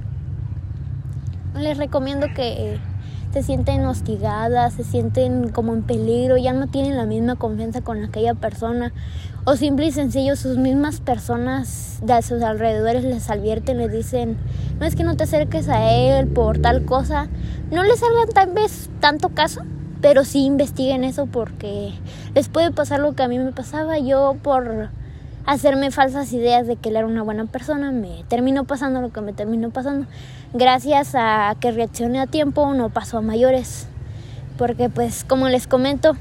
Les 1.55 1.77
recomiendo 1.77 2.27
que 2.35 2.79
se 3.31 3.43
sienten 3.43 3.85
hostigadas, 3.85 4.73
se 4.73 4.83
sienten 4.83 5.49
como 5.49 5.73
en 5.73 5.83
peligro, 5.83 6.37
ya 6.37 6.53
no 6.53 6.67
tienen 6.67 6.97
la 6.97 7.05
misma 7.05 7.35
confianza 7.35 7.81
con 7.81 8.03
aquella 8.03 8.33
persona. 8.33 8.91
O 9.45 9.55
simple 9.55 9.85
y 9.87 9.91
sencillo, 9.91 10.35
sus 10.35 10.57
mismas 10.57 10.99
personas 10.99 11.99
de 12.03 12.21
sus 12.21 12.41
alrededores 12.41 13.03
les 13.03 13.29
advierten, 13.29 13.77
les 13.77 13.91
dicen, 13.91 14.37
no 14.79 14.85
es 14.85 14.95
que 14.95 15.03
no 15.03 15.15
te 15.15 15.23
acerques 15.23 15.69
a 15.69 15.91
él 15.91 16.27
por 16.27 16.59
tal 16.59 16.85
cosa. 16.85 17.27
No 17.71 17.83
les 17.83 18.01
hagan 18.01 18.29
tal 18.33 18.53
vez 18.53 18.89
tanto 18.99 19.29
caso, 19.29 19.61
pero 20.01 20.23
sí 20.23 20.45
investiguen 20.45 21.03
eso 21.03 21.27
porque 21.27 21.93
les 22.33 22.49
puede 22.49 22.71
pasar 22.71 22.99
lo 22.99 23.13
que 23.13 23.23
a 23.23 23.27
mí 23.27 23.37
me 23.37 23.51
pasaba. 23.51 23.99
Yo 23.99 24.37
por 24.41 24.89
hacerme 25.49 25.89
falsas 25.89 26.31
ideas 26.31 26.67
de 26.67 26.75
que 26.75 26.89
él 26.89 26.95
era 26.95 27.07
una 27.07 27.23
buena 27.23 27.45
persona, 27.45 27.91
me 27.91 28.23
terminó 28.27 28.65
pasando 28.65 29.01
lo 29.01 29.11
que 29.11 29.21
me 29.21 29.33
terminó 29.33 29.71
pasando. 29.71 30.05
Gracias 30.53 31.15
a 31.15 31.55
que 31.59 31.71
reaccioné 31.71 32.19
a 32.19 32.27
tiempo, 32.27 32.71
no 32.75 32.89
pasó 32.89 33.17
a 33.17 33.21
mayores. 33.21 33.87
Porque 34.59 34.89
pues 34.89 35.23
como 35.23 35.49
les 35.49 35.65
comento, 35.65 36.15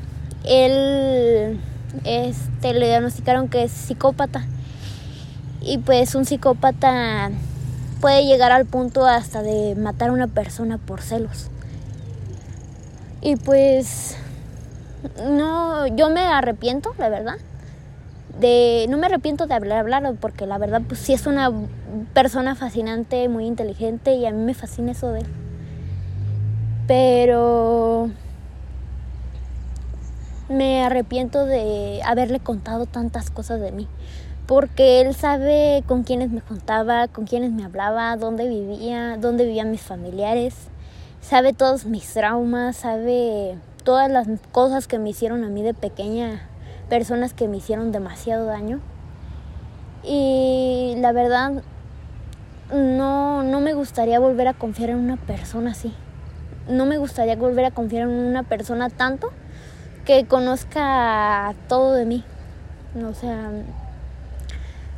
él 0.45 1.61
este, 2.05 2.73
le 2.73 2.87
diagnosticaron 2.87 3.49
que 3.49 3.65
es 3.65 3.71
psicópata. 3.71 4.47
Y 5.61 5.77
pues 5.77 6.15
un 6.15 6.25
psicópata 6.25 7.31
puede 8.01 8.25
llegar 8.25 8.51
al 8.51 8.65
punto 8.65 9.05
hasta 9.05 9.43
de 9.43 9.75
matar 9.75 10.09
a 10.09 10.13
una 10.13 10.29
persona 10.29 10.79
por 10.79 11.03
celos. 11.03 11.51
Y 13.21 13.37
pues 13.37 14.17
no, 15.29 15.87
yo 15.87 16.09
me 16.09 16.21
arrepiento, 16.21 16.95
la 16.97 17.11
verdad 17.11 17.37
de 18.39 18.87
no 18.89 18.99
me 18.99 19.07
arrepiento 19.07 19.47
de 19.47 19.55
hablar 19.55 19.79
hablar 19.79 20.15
porque 20.21 20.47
la 20.47 20.59
verdad 20.59 20.83
pues 20.87 21.01
sí 21.01 21.13
es 21.13 21.27
una 21.27 21.51
persona 22.15 22.55
fascinante 22.55 23.29
muy 23.29 23.47
inteligente 23.47 24.15
y 24.15 24.27
a 24.27 24.31
mí 24.31 24.43
me 24.43 24.55
fascina 24.55 24.93
eso 24.93 25.11
de 25.13 25.21
él. 25.21 25.27
Pero 26.87 28.11
me 30.49 30.83
arrepiento 30.83 31.45
de 31.45 32.01
haberle 32.05 32.41
contado 32.41 32.87
tantas 32.87 33.31
cosas 33.31 33.61
de 33.61 33.73
mí 33.73 33.87
porque 34.47 35.03
él 35.03 35.15
sabe 35.15 35.83
con 35.87 36.05
quiénes 36.05 36.31
me 36.31 36.41
contaba 36.41 37.09
con 37.09 37.27
quiénes 37.27 37.53
me 37.53 37.65
hablaba 37.65 38.17
dónde 38.17 38.49
vivía 38.49 39.17
dónde 39.19 39.45
vivían 39.45 39.71
mis 39.71 39.83
familiares. 39.83 40.55
Sabe 41.21 41.53
todos 41.53 41.85
mis 41.85 42.15
traumas 42.15 42.77
sabe 42.77 43.59
todas 43.85 44.11
las 44.11 44.29
cosas 44.53 44.87
que 44.87 44.99
me 44.99 45.11
hicieron 45.11 45.45
a 45.45 45.49
mí 45.49 45.63
de 45.63 45.75
pequeña 45.75 46.48
personas 46.89 47.35
que 47.35 47.49
me 47.49 47.59
hicieron 47.59 47.93
demasiado 47.93 48.47
daño. 48.47 48.81
Y 50.03 50.95
la 50.99 51.13
verdad, 51.13 51.63
no, 52.73 53.43
no 53.43 53.61
me 53.61 53.75
gustaría 53.75 54.19
volver 54.19 54.49
a 54.49 54.55
confiar 54.55 54.91
en 54.91 54.97
una 54.97 55.17
persona 55.17 55.73
así. 55.73 55.93
No 56.69 56.87
me 56.87 56.99
gustaría 56.99 57.37
volver 57.37 57.65
a 57.65 57.71
confiar 57.71 58.03
en 58.05 58.11
una 58.11 58.43
persona 58.43 58.91
tanto 58.91 59.31
que 60.05 60.27
conozca 60.27 61.55
todo 61.69 61.93
de 61.95 62.07
mí. 62.07 62.25
O 63.07 63.15
sea, 63.15 63.51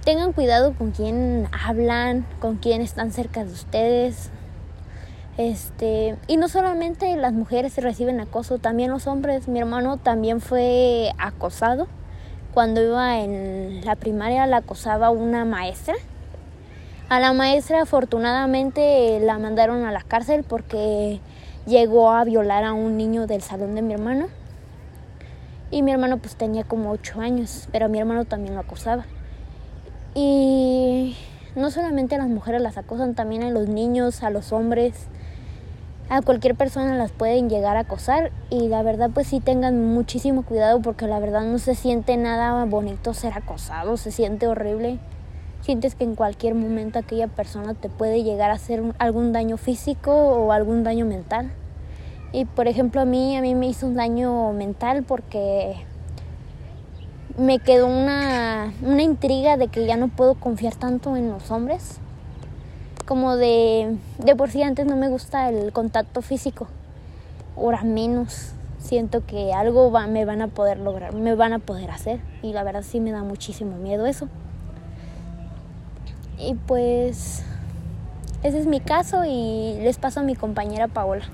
tengan 0.04 0.32
cuidado 0.32 0.74
con 0.74 0.92
quién 0.92 1.48
hablan, 1.52 2.26
con 2.40 2.56
quién 2.56 2.80
están 2.82 3.12
cerca 3.12 3.44
de 3.44 3.52
ustedes. 3.52 4.30
Este, 5.40 6.16
y 6.26 6.36
no 6.36 6.48
solamente 6.48 7.16
las 7.16 7.32
mujeres 7.32 7.74
reciben 7.78 8.20
acoso, 8.20 8.58
también 8.58 8.90
los 8.90 9.06
hombres. 9.06 9.48
Mi 9.48 9.58
hermano 9.58 9.96
también 9.96 10.42
fue 10.42 11.12
acosado. 11.16 11.86
Cuando 12.52 12.82
iba 12.82 13.20
en 13.20 13.82
la 13.82 13.96
primaria 13.96 14.46
la 14.46 14.58
acosaba 14.58 15.08
una 15.08 15.46
maestra. 15.46 15.94
A 17.08 17.20
la 17.20 17.32
maestra 17.32 17.80
afortunadamente 17.80 19.18
la 19.20 19.38
mandaron 19.38 19.86
a 19.86 19.92
la 19.92 20.02
cárcel 20.02 20.44
porque 20.46 21.20
llegó 21.66 22.10
a 22.10 22.22
violar 22.24 22.64
a 22.64 22.74
un 22.74 22.98
niño 22.98 23.26
del 23.26 23.40
salón 23.40 23.74
de 23.74 23.80
mi 23.80 23.94
hermano. 23.94 24.26
Y 25.70 25.80
mi 25.80 25.90
hermano 25.90 26.18
pues 26.18 26.36
tenía 26.36 26.64
como 26.64 26.90
8 26.90 27.18
años, 27.18 27.66
pero 27.72 27.88
mi 27.88 27.98
hermano 27.98 28.26
también 28.26 28.56
lo 28.56 28.60
acosaba. 28.60 29.06
Y 30.14 31.16
no 31.56 31.70
solamente 31.70 32.16
a 32.16 32.18
las 32.18 32.28
mujeres 32.28 32.60
las 32.60 32.76
acosan, 32.76 33.14
también 33.14 33.42
a 33.42 33.48
los 33.48 33.68
niños, 33.68 34.22
a 34.22 34.28
los 34.28 34.52
hombres 34.52 35.08
a 36.10 36.22
cualquier 36.22 36.56
persona 36.56 36.96
las 36.96 37.12
pueden 37.12 37.48
llegar 37.48 37.76
a 37.76 37.80
acosar 37.80 38.32
y 38.50 38.66
la 38.66 38.82
verdad 38.82 39.10
pues 39.14 39.28
sí 39.28 39.38
tengan 39.38 39.94
muchísimo 39.94 40.42
cuidado 40.42 40.82
porque 40.82 41.06
la 41.06 41.20
verdad 41.20 41.42
no 41.42 41.58
se 41.58 41.76
siente 41.76 42.16
nada 42.16 42.64
bonito 42.64 43.14
ser 43.14 43.32
acosado, 43.34 43.96
se 43.96 44.10
siente 44.10 44.48
horrible. 44.48 44.98
Sientes 45.60 45.94
que 45.94 46.02
en 46.02 46.16
cualquier 46.16 46.56
momento 46.56 46.98
aquella 46.98 47.28
persona 47.28 47.74
te 47.74 47.88
puede 47.88 48.24
llegar 48.24 48.50
a 48.50 48.54
hacer 48.54 48.82
algún 48.98 49.32
daño 49.32 49.56
físico 49.56 50.12
o 50.12 50.50
algún 50.50 50.82
daño 50.82 51.06
mental. 51.06 51.52
Y 52.32 52.44
por 52.44 52.66
ejemplo 52.66 53.00
a 53.00 53.04
mí, 53.04 53.36
a 53.36 53.40
mí 53.40 53.54
me 53.54 53.68
hizo 53.68 53.86
un 53.86 53.94
daño 53.94 54.52
mental 54.52 55.04
porque 55.04 55.76
me 57.38 57.60
quedó 57.60 57.86
una, 57.86 58.72
una 58.82 59.02
intriga 59.02 59.56
de 59.56 59.68
que 59.68 59.86
ya 59.86 59.96
no 59.96 60.08
puedo 60.08 60.34
confiar 60.34 60.74
tanto 60.74 61.16
en 61.16 61.30
los 61.30 61.52
hombres 61.52 62.00
como 63.10 63.36
de, 63.36 63.96
de 64.18 64.36
por 64.36 64.50
sí 64.50 64.62
antes 64.62 64.86
no 64.86 64.94
me 64.94 65.08
gusta 65.08 65.48
el 65.48 65.72
contacto 65.72 66.22
físico, 66.22 66.68
ahora 67.56 67.82
menos. 67.82 68.52
Siento 68.78 69.26
que 69.26 69.52
algo 69.52 69.90
va, 69.90 70.06
me 70.06 70.24
van 70.24 70.42
a 70.42 70.46
poder 70.46 70.78
lograr, 70.78 71.12
me 71.12 71.34
van 71.34 71.52
a 71.52 71.58
poder 71.58 71.90
hacer 71.90 72.20
y 72.40 72.52
la 72.52 72.62
verdad 72.62 72.84
sí 72.88 73.00
me 73.00 73.10
da 73.10 73.24
muchísimo 73.24 73.78
miedo 73.78 74.06
eso. 74.06 74.28
Y 76.38 76.54
pues 76.68 77.42
ese 78.44 78.60
es 78.60 78.66
mi 78.66 78.78
caso 78.78 79.24
y 79.24 79.74
les 79.82 79.98
paso 79.98 80.20
a 80.20 80.22
mi 80.22 80.36
compañera 80.36 80.86
Paola. 80.86 81.24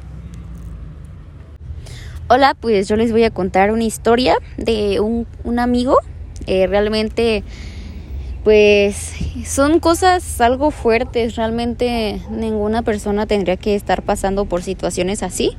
Hola, 2.31 2.57
pues 2.59 2.89
yo 2.89 2.97
les 2.97 3.13
voy 3.13 3.25
a 3.25 3.31
contar 3.31 3.71
una 3.71 3.85
historia 3.85 4.39
de 4.57 5.01
un, 5.01 5.27
un 5.45 5.59
amigo. 5.59 5.99
Eh, 6.47 6.69
realmente 6.69 7.45
pues 8.47 9.13
son 9.45 9.81
cosas 9.81 10.41
algo 10.41 10.71
fuertes, 10.71 11.35
realmente 11.35 12.21
ninguna 12.31 12.83
persona 12.83 13.27
tendría 13.27 13.57
que 13.57 13.75
estar 13.75 14.03
pasando 14.03 14.45
por 14.45 14.63
situaciones 14.63 15.25
así, 15.25 15.57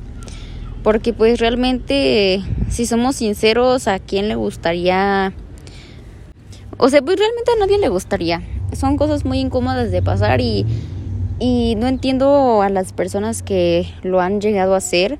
porque 0.82 1.12
pues 1.12 1.38
realmente, 1.38 2.40
si 2.70 2.86
somos 2.86 3.16
sinceros, 3.16 3.88
¿a 3.88 3.98
quién 3.98 4.28
le 4.28 4.36
gustaría? 4.36 5.34
O 6.78 6.88
sea, 6.88 7.02
pues 7.02 7.18
realmente 7.18 7.52
a 7.54 7.58
nadie 7.60 7.76
le 7.76 7.90
gustaría. 7.90 8.40
Son 8.72 8.96
cosas 8.96 9.26
muy 9.26 9.38
incómodas 9.38 9.90
de 9.90 10.00
pasar 10.00 10.40
y, 10.40 10.64
y 11.38 11.74
no 11.74 11.88
entiendo 11.88 12.62
a 12.62 12.70
las 12.70 12.94
personas 12.94 13.42
que 13.42 13.86
lo 14.02 14.22
han 14.22 14.40
llegado 14.40 14.72
a 14.72 14.78
hacer, 14.78 15.18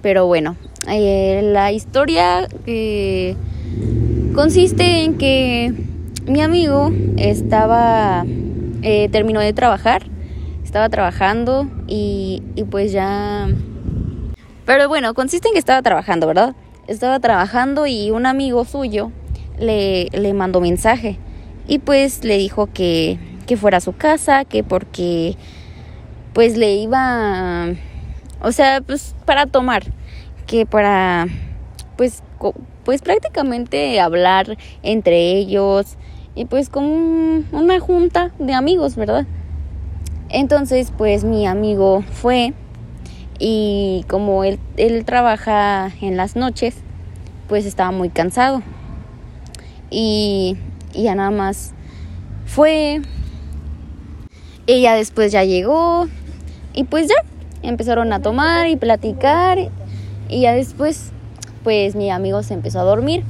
pero 0.00 0.26
bueno, 0.26 0.56
eh, 0.90 1.42
la 1.44 1.70
historia 1.70 2.48
eh, 2.64 3.36
consiste 4.32 5.02
en 5.04 5.18
que 5.18 5.97
mi 6.28 6.42
amigo 6.42 6.92
estaba, 7.16 8.24
eh, 8.82 9.08
terminó 9.10 9.40
de 9.40 9.52
trabajar, 9.52 10.02
estaba 10.62 10.88
trabajando 10.88 11.68
y, 11.86 12.42
y 12.54 12.64
pues 12.64 12.92
ya... 12.92 13.48
Pero 14.66 14.88
bueno, 14.88 15.14
consiste 15.14 15.48
en 15.48 15.54
que 15.54 15.58
estaba 15.58 15.80
trabajando, 15.80 16.26
¿verdad? 16.26 16.54
Estaba 16.86 17.18
trabajando 17.20 17.86
y 17.86 18.10
un 18.10 18.26
amigo 18.26 18.64
suyo 18.66 19.10
le, 19.58 20.08
le 20.12 20.34
mandó 20.34 20.60
mensaje 20.60 21.18
y 21.66 21.78
pues 21.78 22.22
le 22.24 22.36
dijo 22.36 22.66
que, 22.66 23.18
que 23.46 23.56
fuera 23.56 23.78
a 23.78 23.80
su 23.80 23.94
casa, 23.94 24.44
que 24.44 24.62
porque 24.62 25.36
pues 26.34 26.58
le 26.58 26.74
iba, 26.74 27.68
o 28.42 28.52
sea, 28.52 28.82
pues 28.82 29.14
para 29.24 29.46
tomar, 29.46 29.84
que 30.46 30.66
para 30.66 31.26
pues 31.96 32.22
pues 32.84 33.02
prácticamente 33.02 34.00
hablar 34.00 34.56
entre 34.82 35.32
ellos 35.32 35.98
y 36.38 36.44
pues 36.44 36.68
como 36.68 37.42
una 37.50 37.80
junta 37.80 38.30
de 38.38 38.54
amigos, 38.54 38.94
¿verdad? 38.94 39.26
Entonces 40.28 40.92
pues 40.96 41.24
mi 41.24 41.48
amigo 41.48 42.04
fue 42.12 42.54
y 43.40 44.04
como 44.08 44.44
él, 44.44 44.60
él 44.76 45.04
trabaja 45.04 45.90
en 46.00 46.16
las 46.16 46.36
noches, 46.36 46.76
pues 47.48 47.66
estaba 47.66 47.90
muy 47.90 48.08
cansado. 48.08 48.62
Y, 49.90 50.56
y 50.94 51.02
ya 51.02 51.16
nada 51.16 51.32
más 51.32 51.72
fue. 52.46 53.02
Ella 54.68 54.94
después 54.94 55.32
ya 55.32 55.42
llegó 55.42 56.06
y 56.72 56.84
pues 56.84 57.08
ya 57.08 57.16
empezaron 57.68 58.12
a 58.12 58.22
tomar 58.22 58.68
y 58.68 58.76
platicar 58.76 59.58
y 60.28 60.42
ya 60.42 60.52
después 60.52 61.10
pues 61.64 61.96
mi 61.96 62.12
amigo 62.12 62.44
se 62.44 62.54
empezó 62.54 62.78
a 62.78 62.84
dormir 62.84 63.24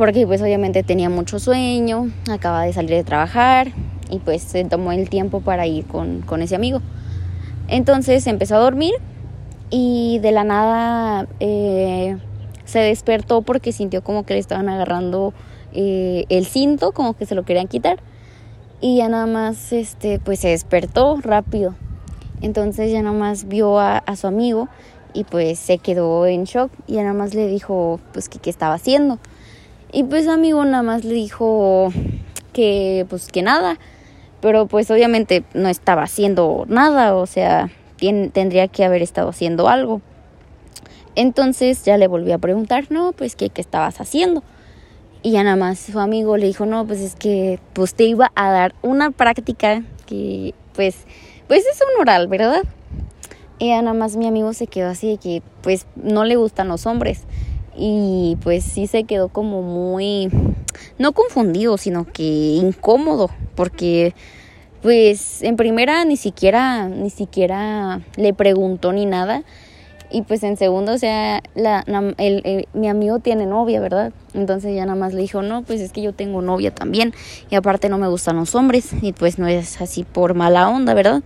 porque 0.00 0.26
pues 0.26 0.40
obviamente 0.40 0.82
tenía 0.82 1.10
mucho 1.10 1.38
sueño, 1.38 2.10
acaba 2.30 2.62
de 2.62 2.72
salir 2.72 2.92
de 2.92 3.04
trabajar 3.04 3.70
y 4.08 4.18
pues 4.18 4.40
se 4.40 4.64
tomó 4.64 4.92
el 4.92 5.10
tiempo 5.10 5.42
para 5.42 5.66
ir 5.66 5.84
con, 5.84 6.22
con 6.22 6.40
ese 6.40 6.56
amigo. 6.56 6.80
Entonces 7.68 8.26
empezó 8.26 8.56
a 8.56 8.60
dormir 8.60 8.94
y 9.68 10.18
de 10.20 10.32
la 10.32 10.42
nada 10.42 11.28
eh, 11.38 12.16
se 12.64 12.78
despertó 12.78 13.42
porque 13.42 13.72
sintió 13.72 14.02
como 14.02 14.24
que 14.24 14.32
le 14.32 14.40
estaban 14.40 14.70
agarrando 14.70 15.34
eh, 15.74 16.24
el 16.30 16.46
cinto, 16.46 16.92
como 16.92 17.12
que 17.12 17.26
se 17.26 17.34
lo 17.34 17.44
querían 17.44 17.68
quitar. 17.68 18.00
Y 18.80 18.96
ya 18.96 19.10
nada 19.10 19.26
más, 19.26 19.70
este, 19.70 20.18
pues 20.18 20.40
se 20.40 20.48
despertó 20.48 21.18
rápido. 21.20 21.74
Entonces 22.40 22.90
ya 22.90 23.02
nada 23.02 23.14
más 23.14 23.48
vio 23.48 23.78
a, 23.78 23.98
a 23.98 24.16
su 24.16 24.26
amigo 24.26 24.70
y 25.12 25.24
pues 25.24 25.58
se 25.58 25.76
quedó 25.76 26.24
en 26.24 26.44
shock 26.44 26.72
y 26.86 26.94
ya 26.94 27.02
nada 27.02 27.12
más 27.12 27.34
le 27.34 27.48
dijo 27.48 28.00
pues 28.14 28.30
que 28.30 28.38
qué 28.38 28.48
estaba 28.48 28.72
haciendo. 28.72 29.18
Y 29.92 30.04
pues 30.04 30.28
amigo 30.28 30.64
nada 30.64 30.82
más 30.82 31.04
le 31.04 31.14
dijo 31.14 31.92
que 32.52 33.06
pues 33.08 33.28
que 33.28 33.42
nada, 33.42 33.78
pero 34.40 34.66
pues 34.66 34.90
obviamente 34.90 35.44
no 35.54 35.68
estaba 35.68 36.02
haciendo 36.02 36.64
nada, 36.68 37.14
o 37.16 37.26
sea, 37.26 37.70
tendría 37.98 38.68
que 38.68 38.84
haber 38.84 39.02
estado 39.02 39.30
haciendo 39.30 39.68
algo. 39.68 40.00
Entonces 41.16 41.84
ya 41.84 41.96
le 41.96 42.06
volví 42.06 42.30
a 42.32 42.38
preguntar, 42.38 42.86
no, 42.90 43.12
pues 43.12 43.34
¿qué, 43.34 43.50
qué 43.50 43.60
estabas 43.60 44.00
haciendo? 44.00 44.44
Y 45.22 45.32
ya 45.32 45.42
nada 45.42 45.56
más 45.56 45.78
su 45.78 45.98
amigo 45.98 46.36
le 46.36 46.46
dijo, 46.46 46.66
no, 46.66 46.86
pues 46.86 47.00
es 47.00 47.14
que 47.14 47.58
pues 47.72 47.94
te 47.94 48.04
iba 48.04 48.30
a 48.34 48.50
dar 48.50 48.74
una 48.82 49.10
práctica 49.10 49.82
que 50.06 50.54
pues, 50.74 51.04
pues 51.46 51.64
es 51.66 51.78
un 51.80 52.00
oral, 52.00 52.28
¿verdad? 52.28 52.62
Y 53.58 53.68
ya 53.68 53.82
nada 53.82 53.94
más 53.94 54.16
mi 54.16 54.26
amigo 54.26 54.54
se 54.54 54.66
quedó 54.66 54.88
así 54.88 55.08
de 55.08 55.16
que 55.18 55.42
pues 55.62 55.86
no 55.96 56.24
le 56.24 56.36
gustan 56.36 56.68
los 56.68 56.86
hombres. 56.86 57.24
Y 57.82 58.36
pues 58.42 58.62
sí 58.62 58.86
se 58.86 59.04
quedó 59.04 59.28
como 59.28 59.62
muy, 59.62 60.28
no 60.98 61.12
confundido, 61.12 61.78
sino 61.78 62.04
que 62.04 62.22
incómodo, 62.22 63.30
porque 63.54 64.14
pues 64.82 65.42
en 65.42 65.56
primera 65.56 66.04
ni 66.04 66.18
siquiera, 66.18 66.88
ni 66.88 67.08
siquiera 67.08 68.02
le 68.16 68.34
preguntó 68.34 68.92
ni 68.92 69.06
nada. 69.06 69.44
Y 70.12 70.22
pues 70.22 70.42
en 70.42 70.58
segundo, 70.58 70.92
o 70.92 70.98
sea, 70.98 71.42
la, 71.54 71.84
el, 72.18 72.66
mi 72.74 72.88
amigo 72.88 73.20
tiene 73.20 73.46
novia, 73.46 73.80
¿verdad? 73.80 74.12
Entonces 74.34 74.74
ya 74.74 74.84
nada 74.84 74.98
más 74.98 75.14
le 75.14 75.22
dijo, 75.22 75.40
no, 75.40 75.62
pues 75.62 75.80
es 75.80 75.92
que 75.92 76.02
yo 76.02 76.12
tengo 76.12 76.42
novia 76.42 76.74
también. 76.74 77.14
Y 77.48 77.54
aparte 77.54 77.88
no 77.88 77.96
me 77.96 78.08
gustan 78.08 78.36
los 78.36 78.54
hombres. 78.56 78.90
Y 79.02 79.12
pues 79.12 79.38
no 79.38 79.46
es 79.46 79.80
así 79.80 80.02
por 80.02 80.34
mala 80.34 80.68
onda, 80.68 80.94
¿verdad? 80.94 81.22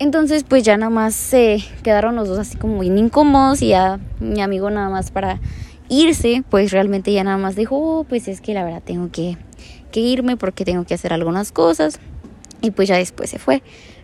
Entonces 0.00 0.44
pues 0.44 0.64
ya 0.64 0.78
nada 0.78 0.88
más 0.88 1.14
se 1.14 1.62
quedaron 1.82 2.16
los 2.16 2.26
dos 2.26 2.38
así 2.38 2.56
como 2.56 2.80
bien 2.80 2.96
incómodos. 2.96 3.60
Y 3.60 3.68
ya 3.68 4.00
mi 4.18 4.40
amigo 4.40 4.70
nada 4.70 4.88
más 4.88 5.10
para 5.10 5.40
irse, 5.90 6.42
pues 6.48 6.72
realmente 6.72 7.12
ya 7.12 7.22
nada 7.22 7.36
más 7.36 7.54
dijo, 7.54 7.76
oh, 7.76 8.04
pues 8.04 8.26
es 8.26 8.40
que 8.40 8.54
la 8.54 8.64
verdad 8.64 8.82
tengo 8.82 9.10
que, 9.12 9.36
que 9.92 10.00
irme 10.00 10.38
porque 10.38 10.64
tengo 10.64 10.84
que 10.84 10.94
hacer 10.94 11.12
algunas 11.12 11.52
cosas 11.52 12.00
y 12.62 12.70
pues 12.70 12.88
ya 12.88 12.96
después 12.96 13.28
se 13.28 13.38
fue. 13.38 13.62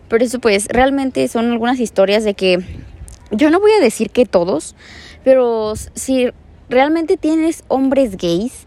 Pero 0.08 0.22
eso 0.22 0.38
pues 0.38 0.66
realmente 0.68 1.26
son 1.28 1.50
algunas 1.50 1.80
historias 1.80 2.24
de 2.24 2.34
que 2.34 2.58
yo 3.30 3.50
no 3.50 3.58
voy 3.58 3.72
a 3.72 3.80
decir 3.80 4.10
que 4.10 4.26
todos, 4.26 4.76
pero 5.24 5.72
si 5.94 6.28
realmente 6.68 7.16
tienes 7.16 7.64
hombres 7.68 8.18
gays 8.18 8.66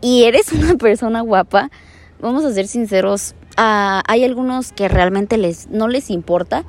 y 0.00 0.24
eres 0.24 0.52
una 0.52 0.76
persona 0.76 1.22
guapa, 1.22 1.72
vamos 2.20 2.44
a 2.44 2.52
ser 2.52 2.68
sinceros, 2.68 3.34
uh, 3.58 4.02
hay 4.06 4.24
algunos 4.24 4.72
que 4.72 4.88
realmente 4.88 5.36
les 5.36 5.68
no 5.70 5.88
les 5.88 6.10
importa 6.10 6.64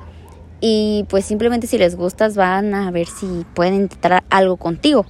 y 0.60 1.04
pues 1.08 1.24
simplemente 1.24 1.66
si 1.66 1.78
les 1.78 1.96
gustas 1.96 2.36
van 2.36 2.74
a 2.74 2.90
ver 2.90 3.06
si 3.06 3.44
pueden 3.54 3.74
intentar 3.74 4.24
algo 4.30 4.56
contigo. 4.56 5.04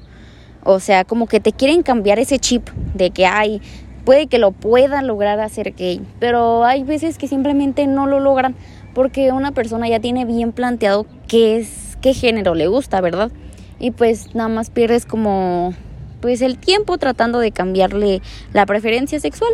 O 0.65 0.81
sea, 0.81 1.05
como 1.05 1.27
que 1.27 1.41
te 1.41 1.53
quieren 1.53 1.83
cambiar 1.83 2.19
ese 2.19 2.39
chip 2.39 2.69
de 2.95 3.11
que 3.11 3.27
hay 3.27 3.61
puede 4.05 4.27
que 4.27 4.39
lo 4.39 4.53
puedan 4.53 5.07
lograr 5.07 5.41
hacer 5.41 5.75
gay, 5.75 6.01
pero 6.21 6.65
hay 6.65 6.83
veces 6.85 7.19
que 7.19 7.29
simplemente 7.29 7.87
no 7.87 8.07
lo 8.07 8.21
logran 8.21 8.55
porque 8.95 9.33
una 9.33 9.53
persona 9.53 9.89
ya 9.89 10.01
tiene 10.01 10.25
bien 10.25 10.53
planteado 10.53 11.07
qué 11.27 11.57
es 11.57 11.97
qué 12.01 12.15
género 12.15 12.55
le 12.55 12.67
gusta, 12.67 13.01
¿verdad? 13.01 13.31
Y 13.79 13.91
pues 13.91 14.35
nada 14.35 14.49
más 14.49 14.71
pierdes 14.71 15.07
como 15.07 15.75
pues 16.21 16.43
el 16.43 16.59
tiempo 16.59 16.99
tratando 16.99 17.39
de 17.39 17.51
cambiarle 17.51 18.23
la 18.53 18.67
preferencia 18.67 19.21
sexual. 19.21 19.53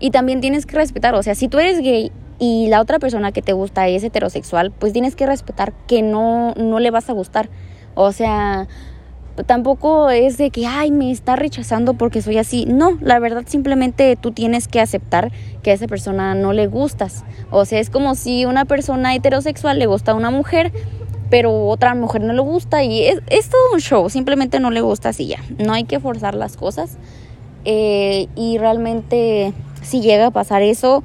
Y 0.00 0.10
también 0.10 0.40
tienes 0.40 0.66
que 0.66 0.76
respetar, 0.76 1.14
o 1.14 1.22
sea, 1.22 1.34
si 1.34 1.48
tú 1.48 1.58
eres 1.58 1.80
gay 1.80 2.10
y 2.38 2.68
la 2.68 2.80
otra 2.80 2.98
persona 2.98 3.32
que 3.32 3.42
te 3.42 3.52
gusta 3.52 3.86
es 3.86 4.02
heterosexual, 4.02 4.72
pues 4.72 4.92
tienes 4.92 5.14
que 5.14 5.26
respetar 5.26 5.72
que 5.86 6.02
no 6.02 6.54
no 6.56 6.80
le 6.80 6.90
vas 6.90 7.10
a 7.10 7.12
gustar. 7.12 7.50
O 7.94 8.12
sea, 8.12 8.66
tampoco 9.46 10.10
es 10.10 10.38
de 10.38 10.50
que, 10.50 10.66
ay, 10.66 10.90
me 10.90 11.10
está 11.10 11.36
rechazando 11.36 11.94
porque 11.94 12.22
soy 12.22 12.38
así. 12.38 12.66
No, 12.66 12.98
la 13.00 13.18
verdad 13.18 13.44
simplemente 13.46 14.16
tú 14.16 14.32
tienes 14.32 14.68
que 14.68 14.80
aceptar 14.80 15.32
que 15.62 15.70
a 15.70 15.74
esa 15.74 15.86
persona 15.86 16.34
no 16.34 16.52
le 16.52 16.66
gustas. 16.66 17.24
O 17.50 17.64
sea, 17.64 17.78
es 17.78 17.90
como 17.90 18.14
si 18.14 18.44
una 18.44 18.64
persona 18.64 19.14
heterosexual 19.14 19.78
le 19.78 19.86
gusta 19.86 20.12
a 20.12 20.14
una 20.14 20.30
mujer, 20.30 20.72
pero 21.30 21.66
otra 21.68 21.94
mujer 21.94 22.22
no 22.22 22.32
le 22.32 22.40
gusta 22.40 22.82
y 22.82 23.02
es, 23.02 23.48
todo 23.50 23.74
un 23.74 23.80
show, 23.80 24.10
simplemente 24.10 24.60
no 24.60 24.70
le 24.70 24.80
gusta 24.80 25.10
así 25.10 25.26
ya. 25.26 25.38
No 25.58 25.72
hay 25.72 25.84
que 25.84 26.00
forzar 26.00 26.34
las 26.34 26.56
cosas. 26.56 26.98
Eh, 27.64 28.28
y 28.36 28.56
realmente 28.56 29.52
si 29.82 30.00
llega 30.00 30.26
a 30.26 30.30
pasar 30.30 30.62
eso, 30.62 31.02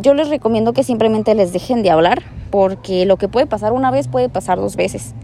yo 0.00 0.14
les 0.14 0.28
recomiendo 0.28 0.72
que 0.72 0.82
simplemente 0.82 1.34
les 1.34 1.52
dejen 1.52 1.82
de 1.82 1.90
hablar, 1.90 2.22
porque 2.50 3.06
lo 3.06 3.16
que 3.16 3.28
puede 3.28 3.46
pasar 3.46 3.72
una 3.72 3.90
vez 3.90 4.08
puede 4.08 4.28
pasar 4.28 4.58
dos 4.58 4.76
veces. 4.76 5.14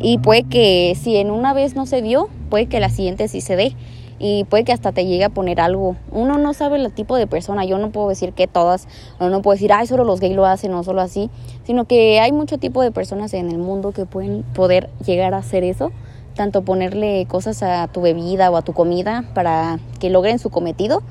Y 0.00 0.18
puede 0.18 0.42
que 0.44 0.96
si 1.00 1.16
en 1.16 1.30
una 1.30 1.54
vez 1.54 1.74
no 1.74 1.86
se 1.86 2.02
dio, 2.02 2.28
puede 2.50 2.66
que 2.66 2.80
la 2.80 2.90
siguiente 2.90 3.28
sí 3.28 3.40
se 3.40 3.56
dé. 3.56 3.74
Y 4.18 4.44
puede 4.44 4.64
que 4.64 4.72
hasta 4.72 4.92
te 4.92 5.06
llegue 5.06 5.24
a 5.24 5.28
poner 5.28 5.60
algo. 5.60 5.96
Uno 6.12 6.38
no 6.38 6.54
sabe 6.54 6.76
el 6.76 6.92
tipo 6.92 7.16
de 7.16 7.26
persona. 7.26 7.64
Yo 7.64 7.78
no 7.78 7.90
puedo 7.90 8.08
decir 8.08 8.32
que 8.32 8.46
todas, 8.46 8.86
o 9.18 9.28
no 9.28 9.42
puedo 9.42 9.54
decir, 9.54 9.72
ay, 9.72 9.86
solo 9.86 10.04
los 10.04 10.20
gays 10.20 10.36
lo 10.36 10.46
hacen, 10.46 10.70
no 10.70 10.84
solo 10.84 11.00
así. 11.00 11.30
Sino 11.64 11.84
que 11.86 12.20
hay 12.20 12.32
mucho 12.32 12.58
tipo 12.58 12.80
de 12.80 12.92
personas 12.92 13.34
en 13.34 13.50
el 13.50 13.58
mundo 13.58 13.92
que 13.92 14.06
pueden 14.06 14.42
poder 14.54 14.88
llegar 15.04 15.34
a 15.34 15.38
hacer 15.38 15.64
eso. 15.64 15.90
Tanto 16.34 16.62
ponerle 16.62 17.26
cosas 17.26 17.62
a 17.62 17.88
tu 17.88 18.02
bebida 18.02 18.50
o 18.50 18.56
a 18.56 18.62
tu 18.62 18.72
comida 18.72 19.24
para 19.34 19.78
que 19.98 20.10
logren 20.10 20.38
su 20.38 20.50
cometido. 20.50 21.02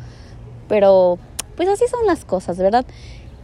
Pero 0.74 1.20
pues 1.56 1.70
así 1.70 1.84
son 1.88 2.08
las 2.08 2.26
cosas, 2.26 2.58
¿verdad? 2.58 2.84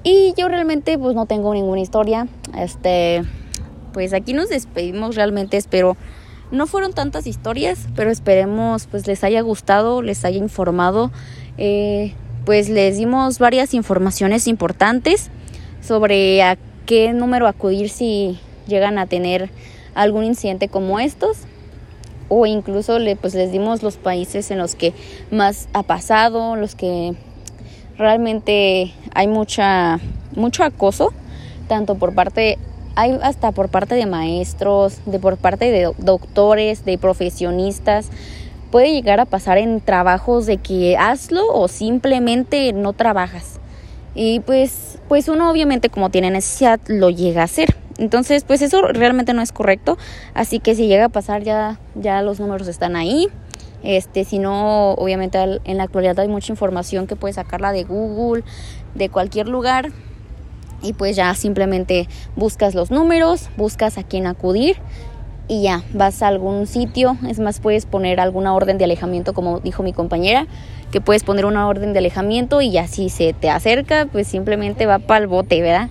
Y 0.01 0.33
yo 0.35 0.47
realmente 0.47 0.97
pues 0.97 1.13
no 1.13 1.27
tengo 1.27 1.53
ninguna 1.53 1.79
historia. 1.79 2.27
Este, 2.57 3.21
pues 3.93 4.13
aquí 4.13 4.33
nos 4.33 4.49
despedimos 4.49 5.15
realmente, 5.15 5.55
espero 5.55 5.95
no 6.49 6.65
fueron 6.65 6.91
tantas 6.91 7.27
historias, 7.27 7.87
pero 7.95 8.09
esperemos 8.09 8.87
pues 8.87 9.05
les 9.05 9.23
haya 9.23 9.41
gustado, 9.41 10.01
les 10.01 10.25
haya 10.25 10.39
informado, 10.39 11.11
eh, 11.59 12.15
pues 12.45 12.67
les 12.67 12.97
dimos 12.97 13.37
varias 13.37 13.75
informaciones 13.75 14.47
importantes 14.47 15.29
sobre 15.81 16.41
a 16.41 16.57
qué 16.87 17.13
número 17.13 17.45
acudir 17.45 17.89
si 17.89 18.39
llegan 18.65 18.97
a 18.97 19.05
tener 19.05 19.51
algún 19.93 20.23
incidente 20.23 20.67
como 20.67 20.99
estos 20.99 21.41
o 22.29 22.45
incluso 22.45 22.99
le, 22.99 23.15
pues 23.15 23.33
les 23.35 23.51
dimos 23.51 23.83
los 23.83 23.97
países 23.97 24.49
en 24.51 24.59
los 24.59 24.75
que 24.75 24.93
más 25.31 25.67
ha 25.73 25.83
pasado, 25.83 26.55
los 26.55 26.75
que 26.75 27.15
realmente 27.97 28.93
hay 29.13 29.27
mucha 29.27 29.99
mucho 30.35 30.63
acoso 30.63 31.11
tanto 31.69 31.95
por 31.95 32.13
parte 32.13 32.57
hay 32.95 33.17
hasta 33.21 33.53
por 33.53 33.69
parte 33.69 33.95
de 33.95 34.05
maestros, 34.05 34.99
de 35.05 35.19
por 35.19 35.37
parte 35.37 35.71
de 35.71 35.93
doctores, 35.99 36.83
de 36.83 36.97
profesionistas. 36.97 38.09
Puede 38.71 38.91
llegar 38.91 39.21
a 39.21 39.25
pasar 39.25 39.57
en 39.57 39.79
trabajos 39.79 40.45
de 40.45 40.57
que 40.57 40.97
hazlo 40.97 41.47
o 41.53 41.69
simplemente 41.69 42.73
no 42.73 42.91
trabajas. 42.91 43.59
Y 44.15 44.41
pues, 44.41 44.99
pues 45.07 45.29
uno 45.29 45.49
obviamente 45.49 45.89
como 45.89 46.09
tiene 46.09 46.29
necesidad 46.29 46.81
lo 46.87 47.09
llega 47.09 47.41
a 47.41 47.45
hacer. 47.45 47.73
Entonces, 47.99 48.45
pues 48.45 48.61
eso 48.61 48.81
realmente 48.81 49.33
no 49.33 49.41
es 49.41 49.51
correcto. 49.51 49.97
Así 50.33 50.59
que 50.59 50.73
si 50.73 50.87
llega 50.87 51.05
a 51.05 51.09
pasar 51.09 51.43
ya, 51.43 51.79
ya 51.95 52.21
los 52.21 52.39
números 52.39 52.67
están 52.67 52.95
ahí. 52.95 53.27
Este, 53.83 54.23
si 54.23 54.39
no, 54.39 54.93
obviamente 54.93 55.37
en 55.63 55.77
la 55.77 55.83
actualidad 55.83 56.19
hay 56.19 56.27
mucha 56.27 56.51
información 56.51 57.07
que 57.07 57.15
puedes 57.15 57.35
sacarla 57.35 57.71
de 57.71 57.83
Google, 57.83 58.43
de 58.95 59.09
cualquier 59.09 59.49
lugar. 59.49 59.91
Y 60.81 60.93
pues 60.93 61.17
ya 61.17 61.35
simplemente 61.35 62.07
buscas 62.37 62.73
los 62.73 62.89
números, 62.89 63.49
buscas 63.57 63.97
a 63.97 64.03
quién 64.03 64.27
acudir 64.27 64.77
y 65.49 65.63
ya 65.63 65.83
vas 65.93 66.21
a 66.23 66.27
algún 66.27 66.67
sitio. 66.67 67.17
Es 67.27 67.39
más, 67.39 67.59
puedes 67.59 67.85
poner 67.85 68.21
alguna 68.21 68.55
orden 68.55 68.77
de 68.77 68.85
alejamiento, 68.85 69.33
como 69.33 69.59
dijo 69.59 69.83
mi 69.83 69.91
compañera, 69.91 70.47
que 70.91 71.01
puedes 71.01 71.23
poner 71.23 71.45
una 71.45 71.67
orden 71.67 71.91
de 71.91 71.99
alejamiento 71.99 72.61
y 72.61 72.71
ya 72.71 72.87
si 72.87 73.09
se 73.09 73.33
te 73.33 73.49
acerca, 73.49 74.07
pues 74.09 74.27
simplemente 74.27 74.85
va 74.85 74.99
para 74.99 75.19
el 75.19 75.27
bote, 75.27 75.61
¿verdad? 75.61 75.89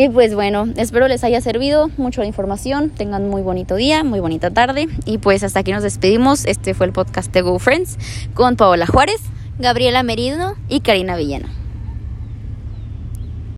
Y 0.00 0.08
pues 0.10 0.32
bueno, 0.32 0.68
espero 0.76 1.08
les 1.08 1.24
haya 1.24 1.40
servido 1.40 1.90
mucho 1.96 2.20
la 2.20 2.28
información. 2.28 2.90
Tengan 2.90 3.28
muy 3.28 3.42
bonito 3.42 3.74
día, 3.74 4.04
muy 4.04 4.20
bonita 4.20 4.52
tarde. 4.52 4.86
Y 5.06 5.18
pues 5.18 5.42
hasta 5.42 5.58
aquí 5.58 5.72
nos 5.72 5.82
despedimos. 5.82 6.44
Este 6.44 6.72
fue 6.72 6.86
el 6.86 6.92
podcast 6.92 7.32
de 7.32 7.42
Go 7.42 7.58
Friends 7.58 7.98
con 8.32 8.54
Paola 8.54 8.86
Juárez, 8.86 9.20
Gabriela 9.58 10.04
Merino 10.04 10.54
y 10.68 10.82
Karina 10.82 11.16
Villena. 11.16 11.48